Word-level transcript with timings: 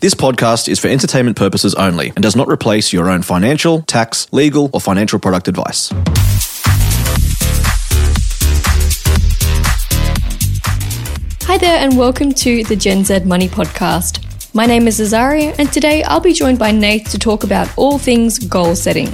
This 0.00 0.14
podcast 0.14 0.68
is 0.68 0.78
for 0.78 0.86
entertainment 0.86 1.36
purposes 1.36 1.74
only 1.74 2.10
and 2.10 2.22
does 2.22 2.36
not 2.36 2.46
replace 2.46 2.92
your 2.92 3.10
own 3.10 3.22
financial, 3.22 3.82
tax, 3.82 4.32
legal, 4.32 4.70
or 4.72 4.80
financial 4.80 5.18
product 5.18 5.48
advice. 5.48 5.90
Hi 11.42 11.58
there, 11.58 11.80
and 11.80 11.98
welcome 11.98 12.32
to 12.34 12.62
the 12.62 12.76
Gen 12.76 13.04
Z 13.04 13.24
Money 13.24 13.48
Podcast. 13.48 14.24
My 14.54 14.66
name 14.66 14.86
is 14.86 15.00
Azaria, 15.00 15.58
and 15.58 15.72
today 15.72 16.04
I'll 16.04 16.20
be 16.20 16.32
joined 16.32 16.60
by 16.60 16.70
Nate 16.70 17.06
to 17.06 17.18
talk 17.18 17.42
about 17.42 17.68
all 17.76 17.98
things 17.98 18.38
goal 18.38 18.76
setting. 18.76 19.08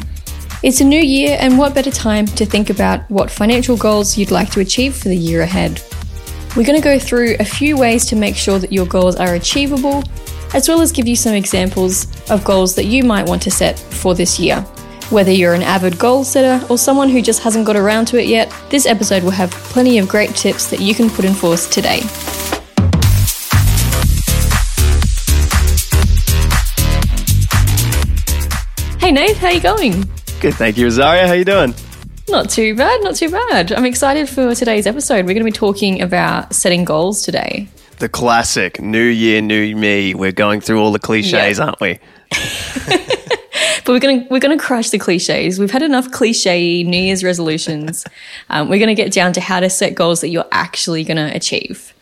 It's 0.62 0.82
a 0.82 0.84
new 0.84 1.00
year, 1.00 1.38
and 1.40 1.56
what 1.56 1.74
better 1.74 1.90
time 1.90 2.26
to 2.26 2.44
think 2.44 2.68
about 2.68 3.10
what 3.10 3.30
financial 3.30 3.78
goals 3.78 4.18
you'd 4.18 4.30
like 4.30 4.50
to 4.50 4.60
achieve 4.60 4.94
for 4.94 5.08
the 5.08 5.16
year 5.16 5.40
ahead? 5.40 5.82
We're 6.56 6.64
going 6.64 6.78
to 6.78 6.84
go 6.84 6.98
through 6.98 7.36
a 7.40 7.44
few 7.46 7.78
ways 7.78 8.04
to 8.06 8.16
make 8.16 8.36
sure 8.36 8.58
that 8.58 8.70
your 8.70 8.86
goals 8.86 9.16
are 9.16 9.34
achievable 9.34 10.04
as 10.54 10.68
well 10.68 10.80
as 10.80 10.92
give 10.92 11.08
you 11.08 11.16
some 11.16 11.34
examples 11.34 12.06
of 12.30 12.44
goals 12.44 12.76
that 12.76 12.84
you 12.84 13.02
might 13.02 13.28
want 13.28 13.42
to 13.42 13.50
set 13.50 13.78
for 13.78 14.14
this 14.14 14.38
year. 14.38 14.60
Whether 15.10 15.32
you're 15.32 15.52
an 15.52 15.62
avid 15.62 15.98
goal 15.98 16.24
setter 16.24 16.64
or 16.70 16.78
someone 16.78 17.08
who 17.10 17.20
just 17.20 17.42
hasn't 17.42 17.66
got 17.66 17.76
around 17.76 18.06
to 18.06 18.18
it 18.18 18.28
yet, 18.28 18.54
this 18.70 18.86
episode 18.86 19.22
will 19.22 19.32
have 19.32 19.50
plenty 19.50 19.98
of 19.98 20.08
great 20.08 20.30
tips 20.30 20.70
that 20.70 20.80
you 20.80 20.94
can 20.94 21.10
put 21.10 21.24
in 21.24 21.34
force 21.34 21.68
today. 21.68 22.00
Hey 29.00 29.12
Nate, 29.12 29.36
how 29.36 29.50
you 29.50 29.60
going? 29.60 30.08
Good, 30.40 30.54
thank 30.54 30.78
you, 30.78 30.86
Azaria. 30.86 31.26
How 31.26 31.34
you 31.34 31.44
doing? 31.44 31.74
Not 32.28 32.48
too 32.48 32.74
bad, 32.74 33.02
not 33.02 33.16
too 33.16 33.30
bad. 33.30 33.72
I'm 33.72 33.84
excited 33.84 34.28
for 34.28 34.54
today's 34.54 34.86
episode. 34.86 35.26
We're 35.26 35.34
going 35.34 35.38
to 35.38 35.44
be 35.44 35.52
talking 35.52 36.00
about 36.00 36.54
setting 36.54 36.84
goals 36.84 37.22
today. 37.22 37.68
The 37.98 38.08
classic 38.08 38.80
New 38.80 39.04
Year, 39.04 39.40
New 39.40 39.76
Me. 39.76 40.14
We're 40.14 40.32
going 40.32 40.60
through 40.60 40.80
all 40.80 40.92
the 40.92 40.98
cliches, 40.98 41.60
aren't 41.60 41.80
we? 41.80 41.98
But 43.84 43.92
we're 43.92 44.00
gonna 44.00 44.26
we're 44.30 44.40
gonna 44.40 44.58
crush 44.58 44.90
the 44.90 44.98
cliches. 44.98 45.58
We've 45.58 45.70
had 45.70 45.82
enough 45.82 46.10
cliche 46.10 46.82
New 46.82 46.96
Year's 46.96 47.22
resolutions. 47.22 48.04
um, 48.50 48.68
we're 48.68 48.78
gonna 48.78 48.94
get 48.94 49.12
down 49.12 49.32
to 49.34 49.40
how 49.40 49.60
to 49.60 49.68
set 49.68 49.94
goals 49.94 50.22
that 50.22 50.28
you're 50.28 50.46
actually 50.52 51.04
gonna 51.04 51.30
achieve. 51.34 51.92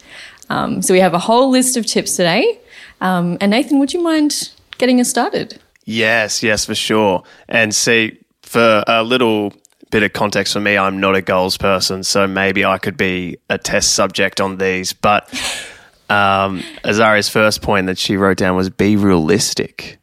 Um, 0.48 0.82
so 0.82 0.94
we 0.94 1.00
have 1.00 1.14
a 1.14 1.18
whole 1.18 1.50
list 1.50 1.76
of 1.76 1.86
tips 1.86 2.16
today. 2.16 2.60
Um, 3.00 3.36
and 3.40 3.50
Nathan, 3.50 3.80
would 3.80 3.92
you 3.92 4.00
mind 4.00 4.50
getting 4.78 5.00
us 5.00 5.08
started? 5.08 5.60
Yes, 5.84 6.42
yes, 6.42 6.64
for 6.66 6.74
sure. 6.74 7.24
And 7.48 7.74
see, 7.74 8.18
for 8.42 8.84
a 8.86 9.02
little 9.02 9.52
bit 9.90 10.04
of 10.04 10.12
context 10.12 10.52
for 10.52 10.60
me, 10.60 10.78
I'm 10.78 11.00
not 11.00 11.16
a 11.16 11.22
goals 11.22 11.56
person, 11.56 12.04
so 12.04 12.28
maybe 12.28 12.64
I 12.64 12.78
could 12.78 12.96
be 12.96 13.38
a 13.50 13.58
test 13.58 13.94
subject 13.94 14.40
on 14.40 14.58
these. 14.58 14.92
But 14.92 15.28
um, 16.12 16.62
Azaria's 16.84 17.28
first 17.28 17.62
point 17.62 17.86
that 17.86 17.98
she 17.98 18.16
wrote 18.16 18.36
down 18.36 18.56
was 18.56 18.70
be 18.70 18.96
realistic. 18.96 19.98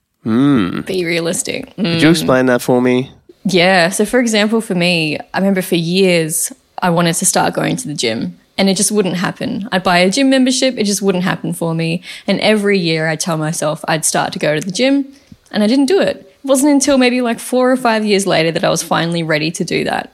Be 0.86 1.06
realistic. 1.06 1.76
Mm. 1.76 1.94
Could 1.94 2.02
you 2.02 2.10
explain 2.10 2.48
that 2.48 2.62
for 2.62 2.82
me? 2.82 3.12
Yeah. 3.46 3.90
So, 3.90 4.06
for 4.06 4.20
example, 4.20 4.62
for 4.62 4.76
me, 4.76 5.18
I 5.34 5.38
remember 5.38 5.62
for 5.62 5.76
years 5.76 6.52
I 6.82 6.90
wanted 6.90 7.14
to 7.16 7.26
start 7.26 7.54
going 7.54 7.76
to 7.78 7.88
the 7.88 7.94
gym 7.94 8.38
and 8.58 8.70
it 8.70 8.76
just 8.76 8.92
wouldn't 8.92 9.16
happen. 9.16 9.70
I'd 9.72 9.84
buy 9.84 10.00
a 10.00 10.10
gym 10.10 10.30
membership, 10.30 10.78
it 10.78 10.84
just 10.84 11.02
wouldn't 11.02 11.24
happen 11.24 11.54
for 11.54 11.74
me. 11.74 12.04
And 12.28 12.40
every 12.42 12.78
year 12.78 13.08
I'd 13.08 13.20
tell 13.20 13.38
myself 13.38 13.84
I'd 13.88 14.06
start 14.06 14.34
to 14.34 14.40
go 14.40 14.60
to 14.60 14.66
the 14.66 14.72
gym 14.72 15.14
and 15.52 15.64
I 15.64 15.68
didn't 15.68 15.86
do 15.86 16.02
it. 16.02 16.18
It 16.18 16.46
wasn't 16.46 16.74
until 16.74 16.98
maybe 16.98 17.22
like 17.22 17.40
four 17.40 17.72
or 17.72 17.78
five 17.78 18.06
years 18.06 18.28
later 18.28 18.52
that 18.52 18.64
I 18.64 18.70
was 18.70 18.84
finally 18.84 19.24
ready 19.24 19.52
to 19.52 19.64
do 19.64 19.84
that. 19.86 20.14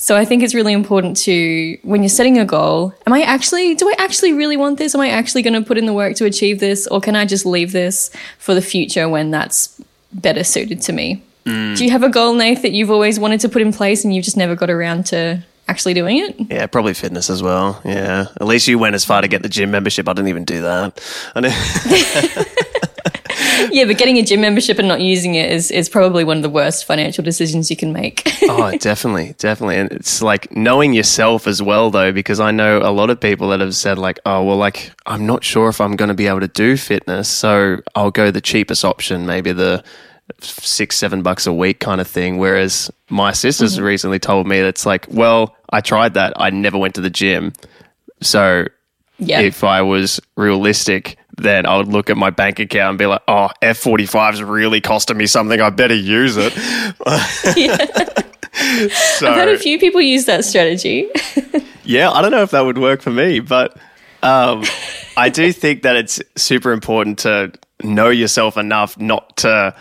So 0.00 0.16
I 0.16 0.24
think 0.24 0.42
it's 0.42 0.54
really 0.54 0.72
important 0.72 1.18
to, 1.18 1.78
when 1.82 2.02
you're 2.02 2.08
setting 2.08 2.38
a 2.38 2.46
goal, 2.46 2.94
am 3.06 3.12
I 3.12 3.20
actually, 3.20 3.74
do 3.74 3.86
I 3.86 3.94
actually 3.98 4.32
really 4.32 4.56
want 4.56 4.78
this? 4.78 4.94
Am 4.94 5.00
I 5.02 5.10
actually 5.10 5.42
going 5.42 5.52
to 5.52 5.60
put 5.60 5.76
in 5.76 5.84
the 5.84 5.92
work 5.92 6.16
to 6.16 6.24
achieve 6.24 6.58
this? 6.58 6.86
Or 6.86 7.02
can 7.02 7.14
I 7.14 7.26
just 7.26 7.44
leave 7.44 7.72
this 7.72 8.10
for 8.38 8.54
the 8.54 8.62
future 8.62 9.10
when 9.10 9.30
that's 9.30 9.78
better 10.10 10.42
suited 10.42 10.80
to 10.82 10.94
me? 10.94 11.22
Mm. 11.44 11.76
Do 11.76 11.84
you 11.84 11.90
have 11.90 12.02
a 12.02 12.08
goal, 12.08 12.32
Nath, 12.32 12.62
that 12.62 12.72
you've 12.72 12.90
always 12.90 13.20
wanted 13.20 13.40
to 13.40 13.50
put 13.50 13.60
in 13.60 13.74
place 13.74 14.02
and 14.02 14.14
you've 14.14 14.24
just 14.24 14.38
never 14.38 14.56
got 14.56 14.70
around 14.70 15.04
to 15.06 15.44
actually 15.68 15.92
doing 15.92 16.16
it? 16.16 16.34
Yeah, 16.50 16.66
probably 16.66 16.94
fitness 16.94 17.28
as 17.28 17.42
well. 17.42 17.82
Yeah. 17.84 18.24
At 18.40 18.46
least 18.46 18.68
you 18.68 18.78
went 18.78 18.94
as 18.94 19.04
far 19.04 19.20
to 19.20 19.28
get 19.28 19.42
the 19.42 19.50
gym 19.50 19.70
membership. 19.70 20.08
I 20.08 20.14
didn't 20.14 20.28
even 20.28 20.46
do 20.46 20.62
that. 20.62 20.98
I 21.34 21.40
know. 21.40 22.54
yeah, 23.72 23.84
but 23.84 23.98
getting 23.98 24.18
a 24.18 24.22
gym 24.22 24.40
membership 24.40 24.78
and 24.78 24.88
not 24.88 25.00
using 25.00 25.34
it 25.34 25.50
is, 25.50 25.70
is 25.70 25.88
probably 25.88 26.24
one 26.24 26.36
of 26.36 26.42
the 26.42 26.50
worst 26.50 26.84
financial 26.84 27.24
decisions 27.24 27.70
you 27.70 27.76
can 27.76 27.92
make. 27.92 28.22
oh, 28.42 28.76
definitely, 28.78 29.34
definitely. 29.38 29.76
And 29.76 29.92
it's 29.92 30.22
like 30.22 30.54
knowing 30.54 30.92
yourself 30.92 31.46
as 31.46 31.62
well, 31.62 31.90
though, 31.90 32.12
because 32.12 32.40
I 32.40 32.50
know 32.50 32.78
a 32.78 32.90
lot 32.90 33.10
of 33.10 33.20
people 33.20 33.48
that 33.50 33.60
have 33.60 33.74
said, 33.74 33.98
like, 33.98 34.18
oh, 34.26 34.42
well, 34.42 34.56
like, 34.56 34.92
I'm 35.06 35.26
not 35.26 35.44
sure 35.44 35.68
if 35.68 35.80
I'm 35.80 35.96
going 35.96 36.08
to 36.08 36.14
be 36.14 36.26
able 36.26 36.40
to 36.40 36.48
do 36.48 36.76
fitness. 36.76 37.28
So 37.28 37.80
I'll 37.94 38.10
go 38.10 38.30
the 38.30 38.40
cheapest 38.40 38.84
option, 38.84 39.26
maybe 39.26 39.52
the 39.52 39.84
six, 40.40 40.96
seven 40.96 41.22
bucks 41.22 41.46
a 41.46 41.52
week 41.52 41.80
kind 41.80 42.00
of 42.00 42.08
thing. 42.08 42.38
Whereas 42.38 42.90
my 43.08 43.32
sister's 43.32 43.76
mm-hmm. 43.76 43.84
recently 43.84 44.18
told 44.18 44.46
me 44.46 44.60
that's 44.60 44.86
like, 44.86 45.06
well, 45.10 45.56
I 45.70 45.80
tried 45.80 46.14
that. 46.14 46.32
I 46.36 46.50
never 46.50 46.78
went 46.78 46.94
to 46.96 47.00
the 47.00 47.10
gym. 47.10 47.52
So 48.20 48.66
yeah. 49.18 49.40
if 49.40 49.64
I 49.64 49.82
was 49.82 50.20
realistic, 50.36 51.16
then 51.42 51.66
I 51.66 51.76
would 51.76 51.88
look 51.88 52.10
at 52.10 52.16
my 52.16 52.30
bank 52.30 52.58
account 52.58 52.90
and 52.90 52.98
be 52.98 53.06
like, 53.06 53.22
oh, 53.28 53.50
F45 53.62 54.34
is 54.34 54.42
really 54.42 54.80
costing 54.80 55.16
me 55.16 55.26
something. 55.26 55.60
I 55.60 55.70
better 55.70 55.94
use 55.94 56.36
it. 56.36 56.52
so, 58.92 59.28
I've 59.28 59.36
had 59.36 59.48
a 59.48 59.58
few 59.58 59.78
people 59.78 60.00
use 60.00 60.26
that 60.26 60.44
strategy. 60.44 61.08
yeah, 61.84 62.10
I 62.10 62.22
don't 62.22 62.30
know 62.30 62.42
if 62.42 62.50
that 62.50 62.62
would 62.62 62.78
work 62.78 63.00
for 63.00 63.10
me, 63.10 63.40
but 63.40 63.76
um, 64.22 64.64
I 65.16 65.28
do 65.28 65.52
think 65.52 65.82
that 65.82 65.96
it's 65.96 66.20
super 66.36 66.72
important 66.72 67.20
to 67.20 67.52
know 67.82 68.08
yourself 68.10 68.56
enough 68.56 68.98
not 68.98 69.36
to 69.38 69.74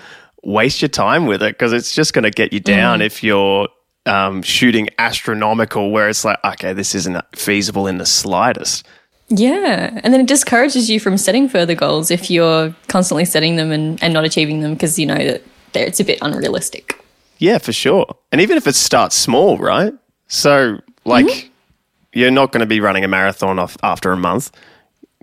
waste 0.44 0.82
your 0.82 0.90
time 0.90 1.26
with 1.26 1.42
it 1.42 1.54
because 1.54 1.74
it's 1.74 1.94
just 1.94 2.14
going 2.14 2.24
to 2.24 2.32
get 2.32 2.54
you 2.54 2.60
down 2.60 3.02
if 3.02 3.24
you're 3.24 3.68
um, 4.06 4.42
shooting 4.42 4.90
astronomical, 4.98 5.92
where 5.92 6.10
it's 6.10 6.24
like, 6.24 6.40
okay, 6.44 6.74
this 6.74 6.96
isn't 6.96 7.18
feasible 7.36 7.88
in 7.88 7.98
the 7.98 8.06
slightest. 8.06 8.88
Yeah. 9.30 10.00
And 10.04 10.14
then 10.14 10.22
it 10.22 10.28
discourages 10.28 10.90
you 10.90 11.00
from 11.00 11.18
setting 11.18 11.48
further 11.48 11.76
goals 11.76 12.12
if 12.12 12.30
you're 12.30 12.76
constantly 12.88 13.26
setting 13.26 13.56
them 13.56 13.72
and, 13.72 14.02
and 14.04 14.14
not 14.14 14.26
achieving 14.26 14.62
them 14.62 14.74
because 14.74 14.98
you 14.98 15.06
know 15.06 15.18
that 15.18 15.44
it's 15.74 16.00
a 16.00 16.04
bit 16.04 16.20
unrealistic. 16.22 17.00
Yeah, 17.38 17.58
for 17.58 17.72
sure. 17.72 18.06
And 18.32 18.42
even 18.42 18.58
if 18.58 18.68
it 18.68 18.76
starts 18.76 19.16
small, 19.16 19.58
right? 19.58 19.94
So, 20.28 20.80
like, 21.06 21.26
mm-hmm. 21.26 21.48
you're 22.14 22.32
not 22.32 22.52
going 22.52 22.62
to 22.62 22.68
be 22.68 22.82
running 22.82 23.04
a 23.04 23.08
marathon 23.08 23.60
off 23.60 23.78
after 23.82 24.12
a 24.12 24.18
month. 24.18 24.52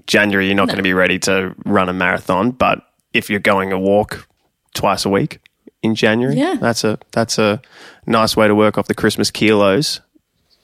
January, 0.06 0.47
you're 0.47 0.55
not 0.55 0.69
going 0.69 0.78
to 0.78 0.83
be 0.83 0.95
ready 0.95 1.19
to 1.21 1.55
run 1.65 1.89
a 1.89 1.93
marathon. 1.93 2.53
But 2.53 2.87
if 3.12 3.28
you're 3.28 3.41
going 3.41 3.72
a 3.72 3.78
walk 3.78 4.28
twice 4.75 5.05
a 5.05 5.11
week 5.11 5.41
in 5.83 5.95
January, 5.95 6.37
Yeah. 6.37 6.56
that's 6.61 6.84
a 6.84 6.99
that's 7.12 7.39
a 7.39 7.61
nice 8.06 8.37
way 8.37 8.47
to 8.49 8.55
work 8.55 8.78
off 8.78 8.87
the 8.87 8.95
Christmas 8.95 9.31
kilos 9.31 10.00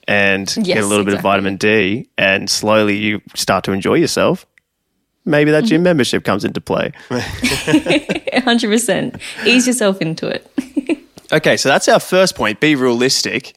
and 0.07 0.47
get 0.63 0.83
a 0.83 0.85
little 0.85 1.05
bit 1.05 1.13
of 1.13 1.21
vitamin 1.21 1.57
D. 1.57 2.09
And 2.17 2.49
slowly, 2.49 2.97
you 2.97 3.21
start 3.35 3.63
to 3.65 3.71
enjoy 3.71 3.93
yourself. 3.95 4.47
Maybe 5.25 5.51
that 5.51 5.63
gym 5.63 5.77
mm-hmm. 5.77 5.83
membership 5.83 6.25
comes 6.25 6.43
into 6.43 6.59
play. 6.59 6.91
100%. 7.09 9.21
Ease 9.45 9.67
yourself 9.67 10.01
into 10.01 10.27
it. 10.27 10.49
Okay, 11.31 11.57
so 11.57 11.67
that's 11.67 11.87
our 11.87 11.99
first 11.99 12.35
point. 12.35 12.59
Be 12.59 12.75
realistic. 12.75 13.55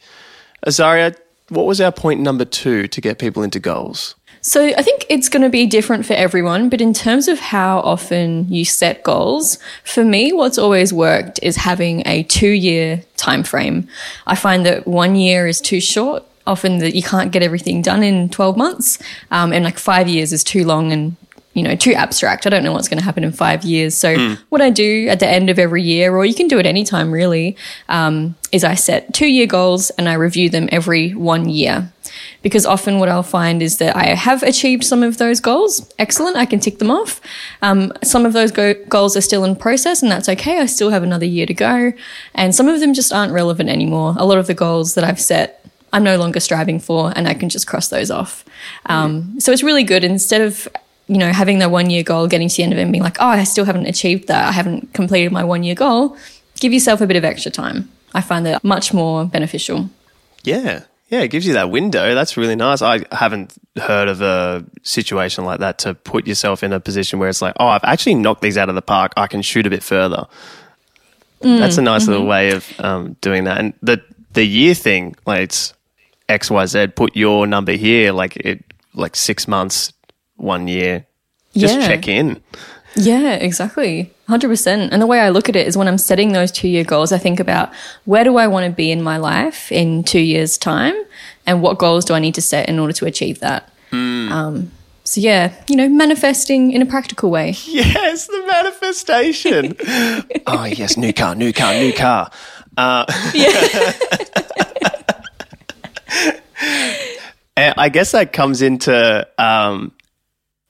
Azaria, 0.67 1.15
what 1.51 1.67
was 1.67 1.79
our 1.79 1.93
point 1.93 2.21
number 2.21 2.47
two 2.47 2.89
to 2.89 3.01
get 3.03 3.19
people 3.19 3.43
into 3.43 3.61
goals? 3.61 4.15
So 4.41 4.65
I 4.65 4.81
think 4.81 5.05
it's 5.11 5.29
going 5.29 5.43
to 5.43 5.51
be 5.51 5.67
different 5.67 6.07
for 6.07 6.15
everyone, 6.15 6.71
but 6.71 6.81
in 6.81 6.95
terms 6.95 7.29
of 7.29 7.39
how 7.39 7.81
often 7.81 8.49
you 8.49 8.65
set 8.65 9.03
goals, 9.03 9.59
for 9.85 10.05
me, 10.05 10.33
what's 10.33 10.57
always 10.57 10.93
worked 10.93 11.39
is 11.43 11.57
having 11.57 12.03
a 12.07 12.23
two-year 12.23 13.03
time 13.17 13.43
frame. 13.43 13.89
I 14.27 14.37
find 14.37 14.65
that 14.65 14.87
one 14.87 15.17
year 15.17 15.47
is 15.47 15.61
too 15.61 15.81
short. 15.81 16.25
Often 16.47 16.79
that 16.79 16.95
you 16.95 17.03
can't 17.03 17.33
get 17.33 17.43
everything 17.43 17.83
done 17.83 18.03
in 18.03 18.29
12 18.29 18.57
months, 18.57 18.99
um, 19.31 19.53
and 19.53 19.65
like 19.65 19.79
five 19.79 20.09
years 20.09 20.33
is 20.33 20.45
too 20.45 20.65
long 20.65 20.93
and 20.93 21.17
you 21.55 21.63
know 21.63 21.75
too 21.75 21.95
abstract. 21.95 22.47
I 22.47 22.51
don't 22.51 22.63
know 22.63 22.73
what's 22.73 22.89
going 22.89 22.99
to 22.99 23.05
happen 23.05 23.25
in 23.25 23.33
five 23.33 23.65
years. 23.65 23.97
So 23.97 24.37
what 24.51 24.61
I 24.61 24.71
do 24.71 25.09
at 25.09 25.21
the 25.21 25.27
end 25.29 25.51
of 25.51 25.59
every 25.59 25.83
year, 25.83 26.15
or 26.15 26.25
you 26.25 26.35
can 26.35 26.49
do 26.49 26.59
it 26.59 26.67
anytime 26.67 27.11
really, 27.11 27.57
um, 27.89 28.37
is 28.53 28.63
I 28.63 28.75
set 28.75 29.15
two-year 29.15 29.47
goals 29.47 29.91
and 29.91 30.09
I 30.09 30.15
review 30.15 30.51
them 30.51 30.69
every 30.71 31.13
one 31.13 31.49
year 31.49 31.91
because 32.43 32.67
often 32.67 32.99
what 32.99 33.09
I'll 33.09 33.23
find 33.23 33.63
is 33.63 33.79
that 33.79 33.97
I 33.97 34.15
have 34.15 34.43
achieved 34.43 34.85
some 34.85 35.03
of 35.03 35.19
those 35.19 35.41
goals. 35.41 35.93
Excellent, 35.99 36.37
I 36.37 36.47
can 36.47 36.61
tick 36.61 36.79
them 36.79 36.91
off. 36.91 37.21
Um, 37.63 37.93
some 38.05 38.27
of 38.27 38.33
those 38.33 38.53
go- 38.53 38.75
goals 38.89 39.17
are 39.17 39.21
still 39.21 39.45
in 39.45 39.57
process, 39.57 40.03
and 40.03 40.13
that's 40.13 40.29
okay. 40.29 40.61
I 40.61 40.67
still 40.67 40.91
have 40.91 41.03
another 41.03 41.27
year 41.27 41.47
to 41.47 41.55
go. 41.55 41.93
And 42.35 42.55
some 42.55 42.69
of 42.69 42.81
them 42.81 42.95
just 42.95 43.13
aren't 43.13 43.33
relevant 43.33 43.69
anymore. 43.69 44.15
A 44.19 44.25
lot 44.25 44.39
of 44.39 44.47
the 44.47 44.55
goals 44.55 44.95
that 44.95 45.05
I've 45.05 45.21
set, 45.21 45.66
I'm 45.97 46.05
no 46.05 46.19
longer 46.19 46.41
striving 46.41 46.79
for, 46.79 47.11
and 47.17 47.27
I 47.27 47.33
can 47.33 47.49
just 47.49 47.67
cross 47.67 47.89
those 47.89 48.11
off. 48.11 48.45
Um, 48.85 49.41
so 49.41 49.51
it's 49.51 49.63
really 49.63 49.83
good 49.83 50.05
instead 50.05 50.43
of 50.43 50.69
you 51.07 51.17
know 51.17 51.33
having 51.33 51.59
that 51.61 51.71
one 51.71 51.89
year 51.89 52.03
goal, 52.03 52.27
getting 52.27 52.51
to 52.51 52.57
the 52.57 52.63
end 52.65 52.75
of 52.75 52.79
it, 52.79 52.83
and 52.83 52.93
being 52.93 53.03
like, 53.03 53.17
oh, 53.19 53.29
I 53.29 53.45
still 53.45 53.65
haven't 53.65 53.87
achieved 53.87 54.29
that. 54.29 54.47
I 54.47 54.53
haven't 54.53 54.93
completed 54.93 55.33
my 55.33 55.43
one 55.43 55.63
year 55.63 55.75
goal. 55.75 56.15
Give 56.61 56.75
yourself 56.75 57.01
a 57.01 57.07
bit 57.07 57.17
of 57.17 57.25
extra 57.25 57.51
time. 57.51 57.91
I 58.13 58.21
find 58.21 58.45
that 58.45 58.63
much 58.63 58.93
more 58.93 59.25
beneficial. 59.25 59.89
Yeah, 60.45 60.83
Yeah, 61.09 61.21
it 61.21 61.29
gives 61.29 61.47
you 61.47 61.55
that 61.55 61.71
window. 61.71 62.15
That's 62.15 62.37
really 62.37 62.57
nice. 62.57 62.83
I 62.83 63.01
haven't 63.11 63.55
heard 63.77 64.09
of 64.09 64.21
a 64.21 64.67
situation 64.83 65.47
like 65.47 65.61
that 65.61 65.79
to 65.79 65.95
put 65.95 66.27
yourself 66.27 66.63
in 66.63 66.75
a 66.75 66.81
position 66.81 67.19
where 67.19 67.31
it's 67.31 67.41
like, 67.41 67.55
oh, 67.59 67.69
I've 67.69 67.85
actually 67.85 68.17
knocked 68.17 68.43
these 68.43 68.59
out 68.59 68.69
of 68.69 68.75
the 68.75 68.83
park. 68.83 69.13
I 69.17 69.29
can 69.29 69.41
shoot 69.41 69.67
a 69.67 69.71
bit 69.71 69.83
further. 69.83 70.27
That's 71.41 71.79
a 71.79 71.83
nice 71.83 72.07
little 72.07 72.27
way 72.27 72.51
of 72.51 72.81
um, 72.81 73.17
doing 73.23 73.45
that. 73.45 73.59
And 73.59 73.73
the 73.83 74.03
the 74.35 74.45
year 74.45 74.75
thing, 74.75 75.17
like 75.25 75.43
it's 75.45 75.73
X 76.29 76.51
Y 76.51 76.67
Z. 76.67 76.89
Put 76.89 77.17
your 77.17 77.47
number 77.47 77.73
here, 77.73 78.13
like 78.13 78.37
it, 78.37 78.65
like 78.95 79.17
six 79.17 79.47
months, 79.49 79.93
one 80.37 80.69
year. 80.69 81.07
Just 81.57 81.75
Yeah. 81.79 81.87
check 81.87 82.09
in. 82.09 82.41
Yeah, 82.99 83.35
exactly. 83.35 84.11
100%. 84.29 84.89
And 84.91 85.03
the 85.03 85.07
way 85.07 85.21
I 85.21 85.29
look 85.29 85.49
at 85.51 85.57
it 85.57 85.67
is 85.67 85.77
when 85.77 85.87
I'm 85.87 85.99
setting 85.99 86.33
those 86.33 86.51
two 86.51 86.67
year 86.69 86.83
goals, 86.83 87.13
I 87.13 87.19
think 87.19 87.39
about 87.41 87.71
where 88.07 88.25
do 88.25 88.39
I 88.39 88.47
want 88.47 88.65
to 88.67 88.73
be 88.73 88.91
in 88.91 89.03
my 89.03 89.19
life 89.19 89.71
in 89.71 90.03
two 90.03 90.21
years' 90.21 90.57
time 90.57 90.95
and 91.47 91.61
what 91.63 91.79
goals 91.79 92.05
do 92.07 92.15
I 92.15 92.21
need 92.21 92.35
to 92.37 92.43
set 92.43 92.69
in 92.71 92.79
order 92.79 92.95
to 92.95 93.05
achieve 93.07 93.41
that. 93.41 93.71
Um, 93.93 94.73
so, 95.05 95.21
yeah, 95.21 95.53
you 95.69 95.77
know, 95.77 95.89
manifesting 95.89 96.73
in 96.73 96.83
a 96.83 96.87
practical 96.87 97.31
way. 97.31 97.55
Yes, 97.67 98.27
the 98.27 98.45
manifestation. 98.47 99.77
oh 100.47 100.65
yes, 100.65 100.97
new 100.97 101.13
car, 101.13 101.35
new 101.35 101.53
car, 101.53 101.75
new 101.75 101.93
car. 101.93 102.31
Uh, 102.77 103.05
And 107.57 107.75
I 107.79 107.89
guess 107.89 108.13
that 108.13 108.33
comes 108.33 108.63
into 108.63 109.27
um, 109.39 109.93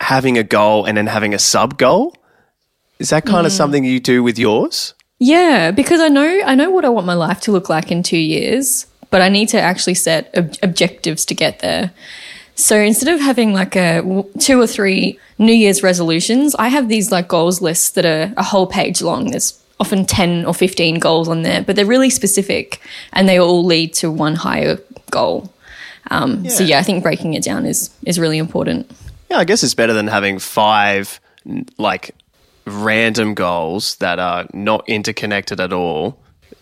having 0.01 0.39
a 0.39 0.43
goal 0.43 0.85
and 0.85 0.97
then 0.97 1.07
having 1.07 1.35
a 1.35 1.39
sub 1.39 1.79
goal. 1.79 2.15
Is 2.99 3.11
that 3.11 3.27
kind 3.27 3.47
of 3.47 3.53
something 3.53 3.85
you 3.85 4.01
do 4.01 4.23
with 4.23 4.39
yours? 4.39 4.95
Yeah, 5.19 5.71
because 5.71 6.01
I 6.01 6.09
know 6.09 6.41
I 6.45 6.55
know 6.55 6.71
what 6.71 6.85
I 6.85 6.89
want 6.89 7.07
my 7.07 7.15
life 7.15 7.41
to 7.43 7.53
look 7.53 7.69
like 7.69 7.91
in 7.91 8.03
2 8.03 8.17
years, 8.17 8.87
but 9.11 9.21
I 9.21 9.29
need 9.29 9.49
to 9.51 9.61
actually 9.61 9.95
set 9.95 10.31
ob- 10.37 10.55
objectives 10.63 11.25
to 11.27 11.35
get 11.35 11.61
there. 11.61 11.93
So 12.55 12.79
instead 12.79 13.15
of 13.15 13.21
having 13.21 13.53
like 13.53 13.77
a 13.77 14.03
two 14.39 14.61
or 14.61 14.67
three 14.67 15.19
New 15.39 15.53
Year's 15.53 15.83
resolutions, 15.83 16.55
I 16.55 16.69
have 16.69 16.89
these 16.89 17.13
like 17.13 17.29
goals 17.29 17.61
lists 17.61 17.91
that 17.91 18.07
are 18.07 18.33
a 18.37 18.43
whole 18.43 18.67
page 18.67 19.03
long. 19.03 19.31
There's 19.31 19.63
often 19.79 20.07
10 20.07 20.47
or 20.47 20.55
15 20.55 20.99
goals 20.99 21.29
on 21.29 21.43
there, 21.43 21.63
but 21.63 21.77
they're 21.77 21.85
really 21.85 22.09
specific 22.09 22.81
and 23.13 23.29
they 23.29 23.39
all 23.39 23.63
lead 23.63 23.93
to 23.95 24.11
one 24.11 24.37
higher 24.37 24.79
goal. 25.11 25.53
Um, 26.11 26.49
So 26.49 26.63
Yeah. 26.63 26.71
yeah, 26.71 26.79
I 26.79 26.83
think 26.83 27.03
breaking 27.03 27.35
it 27.35 27.43
down 27.43 27.67
is 27.67 27.91
is 28.05 28.19
really 28.19 28.39
important. 28.39 28.91
Yeah, 29.31 29.39
I 29.39 29.45
guess 29.45 29.63
it's 29.63 29.75
better 29.75 29.93
than 29.93 30.07
having 30.09 30.39
five 30.39 31.21
like 31.79 32.15
random 32.65 33.35
goals 33.35 33.97
that 33.97 34.19
are 34.19 34.47
not 34.53 34.89
interconnected 34.89 35.61
at 35.61 35.73
all. 35.73 36.19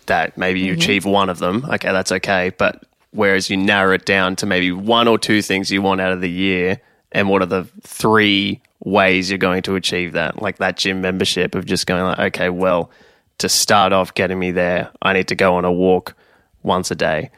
That 0.07 0.37
maybe 0.37 0.61
you 0.61 0.75
achieve 0.75 1.07
one 1.07 1.31
of 1.31 1.39
them. 1.39 1.65
Okay, 1.69 1.91
that's 1.93 2.13
okay. 2.13 2.53
But 2.59 2.83
whereas 3.13 3.49
you 3.49 3.57
narrow 3.57 3.95
it 3.95 4.05
down 4.05 4.37
to 4.37 4.47
maybe 4.47 4.71
one 4.73 5.09
or 5.09 5.19
two 5.19 5.41
things 5.41 5.71
you 5.71 5.81
want 5.81 6.01
out 6.01 6.13
of 6.13 6.21
the 6.21 6.31
year, 6.31 6.79
and 7.13 7.29
what 7.29 7.41
are 7.43 7.47
the 7.47 7.65
three 7.83 8.61
ways 8.81 9.31
you're 9.31 9.39
going 9.39 9.63
to 9.63 9.77
achieve 9.77 10.13
that? 10.13 10.43
Like 10.43 10.59
that 10.59 10.77
gym 10.77 11.01
membership 11.01 11.55
of 11.55 11.65
just 11.65 11.87
going 11.87 12.03
like, 12.05 12.19
okay, 12.19 12.51
well, 12.51 12.91
to 13.39 13.49
start 13.49 13.93
off 13.95 14.13
getting 14.13 14.39
me 14.39 14.51
there, 14.53 14.91
I 15.01 15.15
need 15.15 15.29
to 15.29 15.35
go 15.35 15.55
on 15.57 15.65
a 15.65 15.73
walk 15.73 16.15
once 16.63 16.91
a 16.91 16.95
day. 16.95 17.31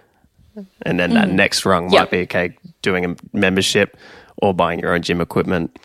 And 0.82 0.98
then 0.98 1.10
that 1.14 1.28
next 1.30 1.64
rung 1.66 1.90
Yep. 1.90 2.00
might 2.02 2.10
be 2.10 2.18
okay, 2.22 2.56
doing 2.82 3.04
a 3.04 3.16
membership 3.32 3.96
or 4.38 4.54
buying 4.54 4.80
your 4.80 4.94
own 4.94 5.02
gym 5.02 5.20
equipment, 5.20 5.78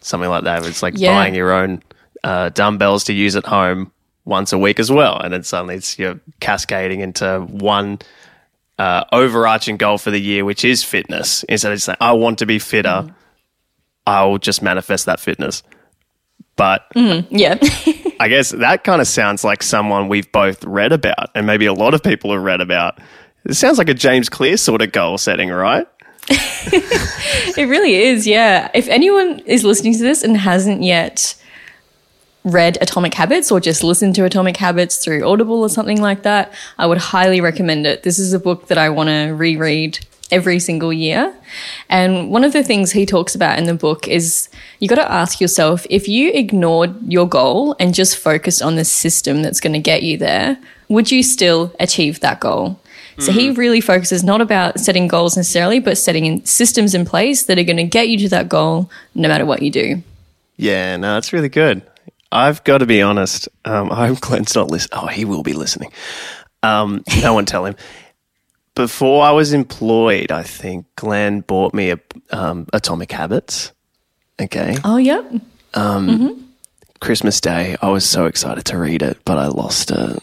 something 0.00 0.28
like 0.30 0.44
that. 0.44 0.64
It's 0.64 0.82
like 0.82 0.94
Yeah. 0.96 1.14
buying 1.14 1.34
your 1.34 1.52
own 1.52 1.82
uh, 2.24 2.50
dumbbells 2.50 3.04
to 3.04 3.12
use 3.14 3.34
at 3.36 3.46
home 3.46 3.90
once 4.26 4.52
a 4.52 4.58
week 4.58 4.78
as 4.78 4.90
well, 4.92 5.18
and 5.18 5.32
then 5.32 5.42
suddenly 5.42 5.76
it's 5.76 5.98
you're 5.98 6.20
cascading 6.40 7.00
into 7.00 7.40
one 7.50 7.98
uh, 8.78 9.04
overarching 9.12 9.76
goal 9.76 9.98
for 9.98 10.10
the 10.10 10.20
year, 10.20 10.44
which 10.44 10.64
is 10.64 10.82
fitness. 10.84 11.42
Instead 11.44 11.72
of 11.72 11.76
just 11.76 11.86
saying, 11.86 11.96
"I 12.00 12.12
want 12.12 12.38
to 12.38 12.46
be 12.46 12.58
fitter," 12.58 13.12
I'll 14.06 14.38
just 14.38 14.62
manifest 14.62 15.06
that 15.06 15.20
fitness. 15.20 15.62
But 16.56 16.84
Yeah. 16.94 17.58
I 18.20 18.28
guess 18.28 18.50
that 18.50 18.84
kind 18.84 19.00
of 19.00 19.06
sounds 19.08 19.44
like 19.44 19.62
someone 19.62 20.08
we've 20.08 20.30
both 20.32 20.62
read 20.64 20.92
about, 20.92 21.30
and 21.34 21.46
maybe 21.46 21.64
a 21.66 21.72
lot 21.72 21.94
of 21.94 22.02
people 22.02 22.32
have 22.32 22.42
read 22.42 22.60
about. 22.60 22.98
It 23.44 23.54
sounds 23.54 23.78
like 23.78 23.88
a 23.88 23.94
James 23.94 24.28
Clear 24.28 24.56
sort 24.56 24.82
of 24.82 24.92
goal 24.92 25.18
setting, 25.18 25.50
right? 25.50 25.86
It 26.28 27.68
really 27.68 27.94
is, 27.94 28.26
yeah. 28.26 28.70
If 28.74 28.88
anyone 28.88 29.40
is 29.40 29.64
listening 29.64 29.94
to 29.94 30.02
this 30.02 30.22
and 30.22 30.36
hasn't 30.36 30.82
yet 30.82 31.34
read 32.44 32.78
Atomic 32.80 33.14
Habits 33.14 33.50
or 33.50 33.60
just 33.60 33.82
listened 33.82 34.14
to 34.14 34.24
Atomic 34.24 34.56
Habits 34.56 34.98
through 34.98 35.24
Audible 35.24 35.60
or 35.60 35.68
something 35.68 36.00
like 36.00 36.22
that, 36.22 36.52
I 36.78 36.86
would 36.86 36.98
highly 36.98 37.40
recommend 37.40 37.86
it. 37.86 38.02
This 38.02 38.18
is 38.18 38.32
a 38.32 38.38
book 38.38 38.68
that 38.68 38.78
I 38.78 38.88
want 38.88 39.08
to 39.08 39.34
reread 39.34 39.98
every 40.30 40.60
single 40.60 40.92
year. 40.92 41.34
And 41.88 42.30
one 42.30 42.44
of 42.44 42.52
the 42.52 42.62
things 42.62 42.92
he 42.92 43.04
talks 43.04 43.34
about 43.34 43.58
in 43.58 43.64
the 43.64 43.74
book 43.74 44.06
is 44.06 44.48
you 44.78 44.88
got 44.88 44.94
to 44.94 45.10
ask 45.10 45.40
yourself 45.40 45.86
if 45.90 46.08
you 46.08 46.30
ignored 46.32 46.94
your 47.10 47.28
goal 47.28 47.74
and 47.80 47.92
just 47.92 48.16
focused 48.16 48.62
on 48.62 48.76
the 48.76 48.84
system 48.84 49.42
that's 49.42 49.60
going 49.60 49.72
to 49.72 49.80
get 49.80 50.02
you 50.02 50.16
there, 50.16 50.56
would 50.88 51.10
you 51.10 51.22
still 51.22 51.74
achieve 51.80 52.20
that 52.20 52.40
goal? 52.40 52.80
So 53.18 53.32
he 53.32 53.50
really 53.50 53.80
focuses 53.80 54.22
not 54.24 54.40
about 54.40 54.80
setting 54.80 55.08
goals 55.08 55.36
necessarily, 55.36 55.78
but 55.80 55.98
setting 55.98 56.24
in 56.26 56.44
systems 56.44 56.94
in 56.94 57.04
place 57.04 57.44
that 57.44 57.58
are 57.58 57.64
going 57.64 57.76
to 57.76 57.84
get 57.84 58.08
you 58.08 58.18
to 58.20 58.28
that 58.30 58.48
goal 58.48 58.90
no 59.14 59.28
matter 59.28 59.44
what 59.44 59.60
you 59.62 59.70
do. 59.70 60.02
Yeah, 60.56 60.96
no, 60.96 61.14
that's 61.14 61.32
really 61.32 61.48
good. 61.48 61.82
I've 62.32 62.62
got 62.64 62.78
to 62.78 62.86
be 62.86 63.02
honest. 63.02 63.48
Um, 63.64 63.90
I 63.92 64.06
hope 64.08 64.20
Glenn's 64.20 64.54
not 64.54 64.70
listening. 64.70 64.98
Oh, 65.02 65.06
he 65.06 65.24
will 65.24 65.42
be 65.42 65.52
listening. 65.52 65.92
Um, 66.62 67.02
no 67.22 67.34
one 67.34 67.46
tell 67.46 67.64
him. 67.66 67.76
Before 68.74 69.24
I 69.24 69.32
was 69.32 69.52
employed, 69.52 70.30
I 70.30 70.42
think 70.42 70.86
Glenn 70.96 71.40
bought 71.40 71.74
me 71.74 71.90
a 71.90 71.98
um, 72.30 72.66
Atomic 72.72 73.10
Habits. 73.12 73.72
Okay, 74.40 74.76
Oh, 74.84 74.96
yep. 74.96 75.24
Christmas 77.00 77.40
Day. 77.40 77.76
I 77.82 77.88
was 77.90 78.04
so 78.04 78.26
excited 78.26 78.64
to 78.66 78.78
read 78.78 79.02
it, 79.02 79.18
but 79.24 79.38
I 79.38 79.46
lost 79.48 79.90
it. 79.90 80.18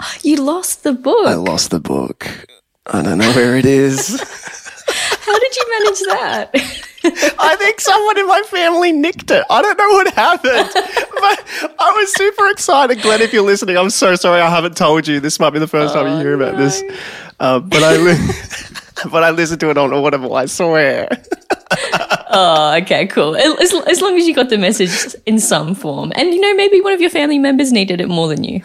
You 0.22 0.36
lost 0.36 0.84
the 0.84 0.92
book. 0.92 1.26
I 1.26 1.34
lost 1.34 1.70
the 1.70 1.80
book. 1.80 2.28
I 2.86 3.02
don't 3.02 3.18
know 3.18 3.32
where 3.32 3.56
it 3.56 3.66
is. 3.66 4.20
How 5.20 5.38
did 5.38 5.56
you 5.56 5.64
manage 5.78 6.00
that? 6.00 6.50
I 7.38 7.56
think 7.56 7.80
someone 7.80 8.18
in 8.18 8.26
my 8.26 8.42
family 8.46 8.92
nicked 8.92 9.30
it. 9.30 9.44
I 9.50 9.62
don't 9.62 9.78
know 9.78 9.88
what 9.90 10.14
happened, 10.14 10.70
but 10.72 11.74
I 11.78 11.92
was 11.96 12.12
super 12.14 12.48
excited. 12.48 13.02
Glenn, 13.02 13.20
if 13.20 13.32
you're 13.32 13.44
listening, 13.44 13.76
I'm 13.76 13.90
so 13.90 14.14
sorry 14.16 14.40
I 14.40 14.50
haven't 14.50 14.76
told 14.76 15.06
you. 15.06 15.20
This 15.20 15.38
might 15.38 15.50
be 15.50 15.58
the 15.58 15.68
first 15.68 15.94
time 15.94 16.10
you 16.10 16.18
hear 16.18 16.34
about 16.34 16.56
this. 16.56 16.82
Uh, 17.38 17.60
but 17.60 17.82
I, 17.82 17.96
li- 17.96 18.32
but 19.10 19.22
I 19.22 19.30
listened 19.30 19.60
to 19.60 19.70
it 19.70 19.78
on 19.78 19.92
Audible. 19.92 20.34
I 20.34 20.46
swear. 20.46 21.08
oh, 22.30 22.78
okay, 22.82 23.06
cool. 23.06 23.36
As, 23.36 23.72
as 23.86 24.00
long 24.00 24.16
as 24.16 24.26
you 24.26 24.34
got 24.34 24.48
the 24.48 24.58
message 24.58 25.14
in 25.26 25.38
some 25.38 25.74
form. 25.74 26.12
And, 26.16 26.32
you 26.32 26.40
know, 26.40 26.54
maybe 26.54 26.80
one 26.80 26.94
of 26.94 27.00
your 27.00 27.10
family 27.10 27.38
members 27.38 27.72
needed 27.72 28.00
it 28.00 28.08
more 28.08 28.28
than 28.28 28.42
you. 28.44 28.62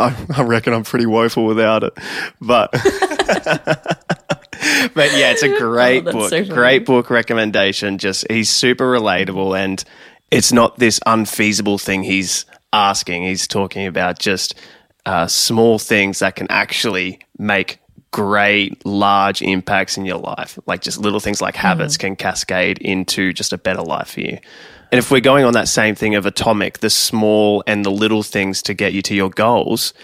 I, 0.00 0.14
I 0.36 0.42
reckon 0.42 0.72
I'm 0.72 0.84
pretty 0.84 1.06
woeful 1.06 1.44
without 1.46 1.84
it, 1.84 1.92
but. 2.40 2.70
but 4.94 5.12
yeah, 5.16 5.30
it's 5.30 5.42
a 5.42 5.48
great 5.58 6.04
that's 6.04 6.16
book. 6.16 6.30
so 6.30 6.44
great 6.44 6.84
book 6.84 7.10
recommendation. 7.10 7.98
Just 7.98 8.26
he's 8.30 8.50
super 8.50 8.84
relatable, 8.84 9.58
and 9.58 9.82
it's 10.30 10.52
not 10.52 10.78
this 10.78 11.00
unfeasible 11.06 11.78
thing 11.78 12.02
he's 12.02 12.44
asking. 12.72 13.22
He's 13.24 13.46
talking 13.46 13.86
about 13.86 14.18
just 14.18 14.54
uh, 15.06 15.26
small 15.26 15.78
things 15.78 16.18
that 16.20 16.36
can 16.36 16.46
actually 16.50 17.20
make 17.38 17.78
great 18.12 18.84
large 18.84 19.40
impacts 19.40 19.96
in 19.96 20.04
your 20.04 20.18
life. 20.18 20.58
Like 20.66 20.82
just 20.82 20.98
little 20.98 21.20
things 21.20 21.40
like 21.40 21.54
habits 21.56 21.96
Mm. 21.96 22.00
can 22.00 22.16
cascade 22.16 22.78
into 22.78 23.32
just 23.32 23.52
a 23.52 23.58
better 23.58 23.82
life 23.82 24.08
for 24.12 24.20
you. 24.20 24.38
And 24.92 24.98
if 24.98 25.10
we're 25.10 25.20
going 25.20 25.44
on 25.44 25.52
that 25.52 25.68
same 25.68 25.94
thing 25.94 26.14
of 26.14 26.26
atomic, 26.26 26.78
the 26.78 26.90
small 26.90 27.62
and 27.66 27.84
the 27.84 27.90
little 27.90 28.22
things 28.22 28.60
to 28.62 28.74
get 28.74 28.92
you 28.92 29.02
to 29.02 29.14
your 29.14 29.30
goals, 29.30 29.94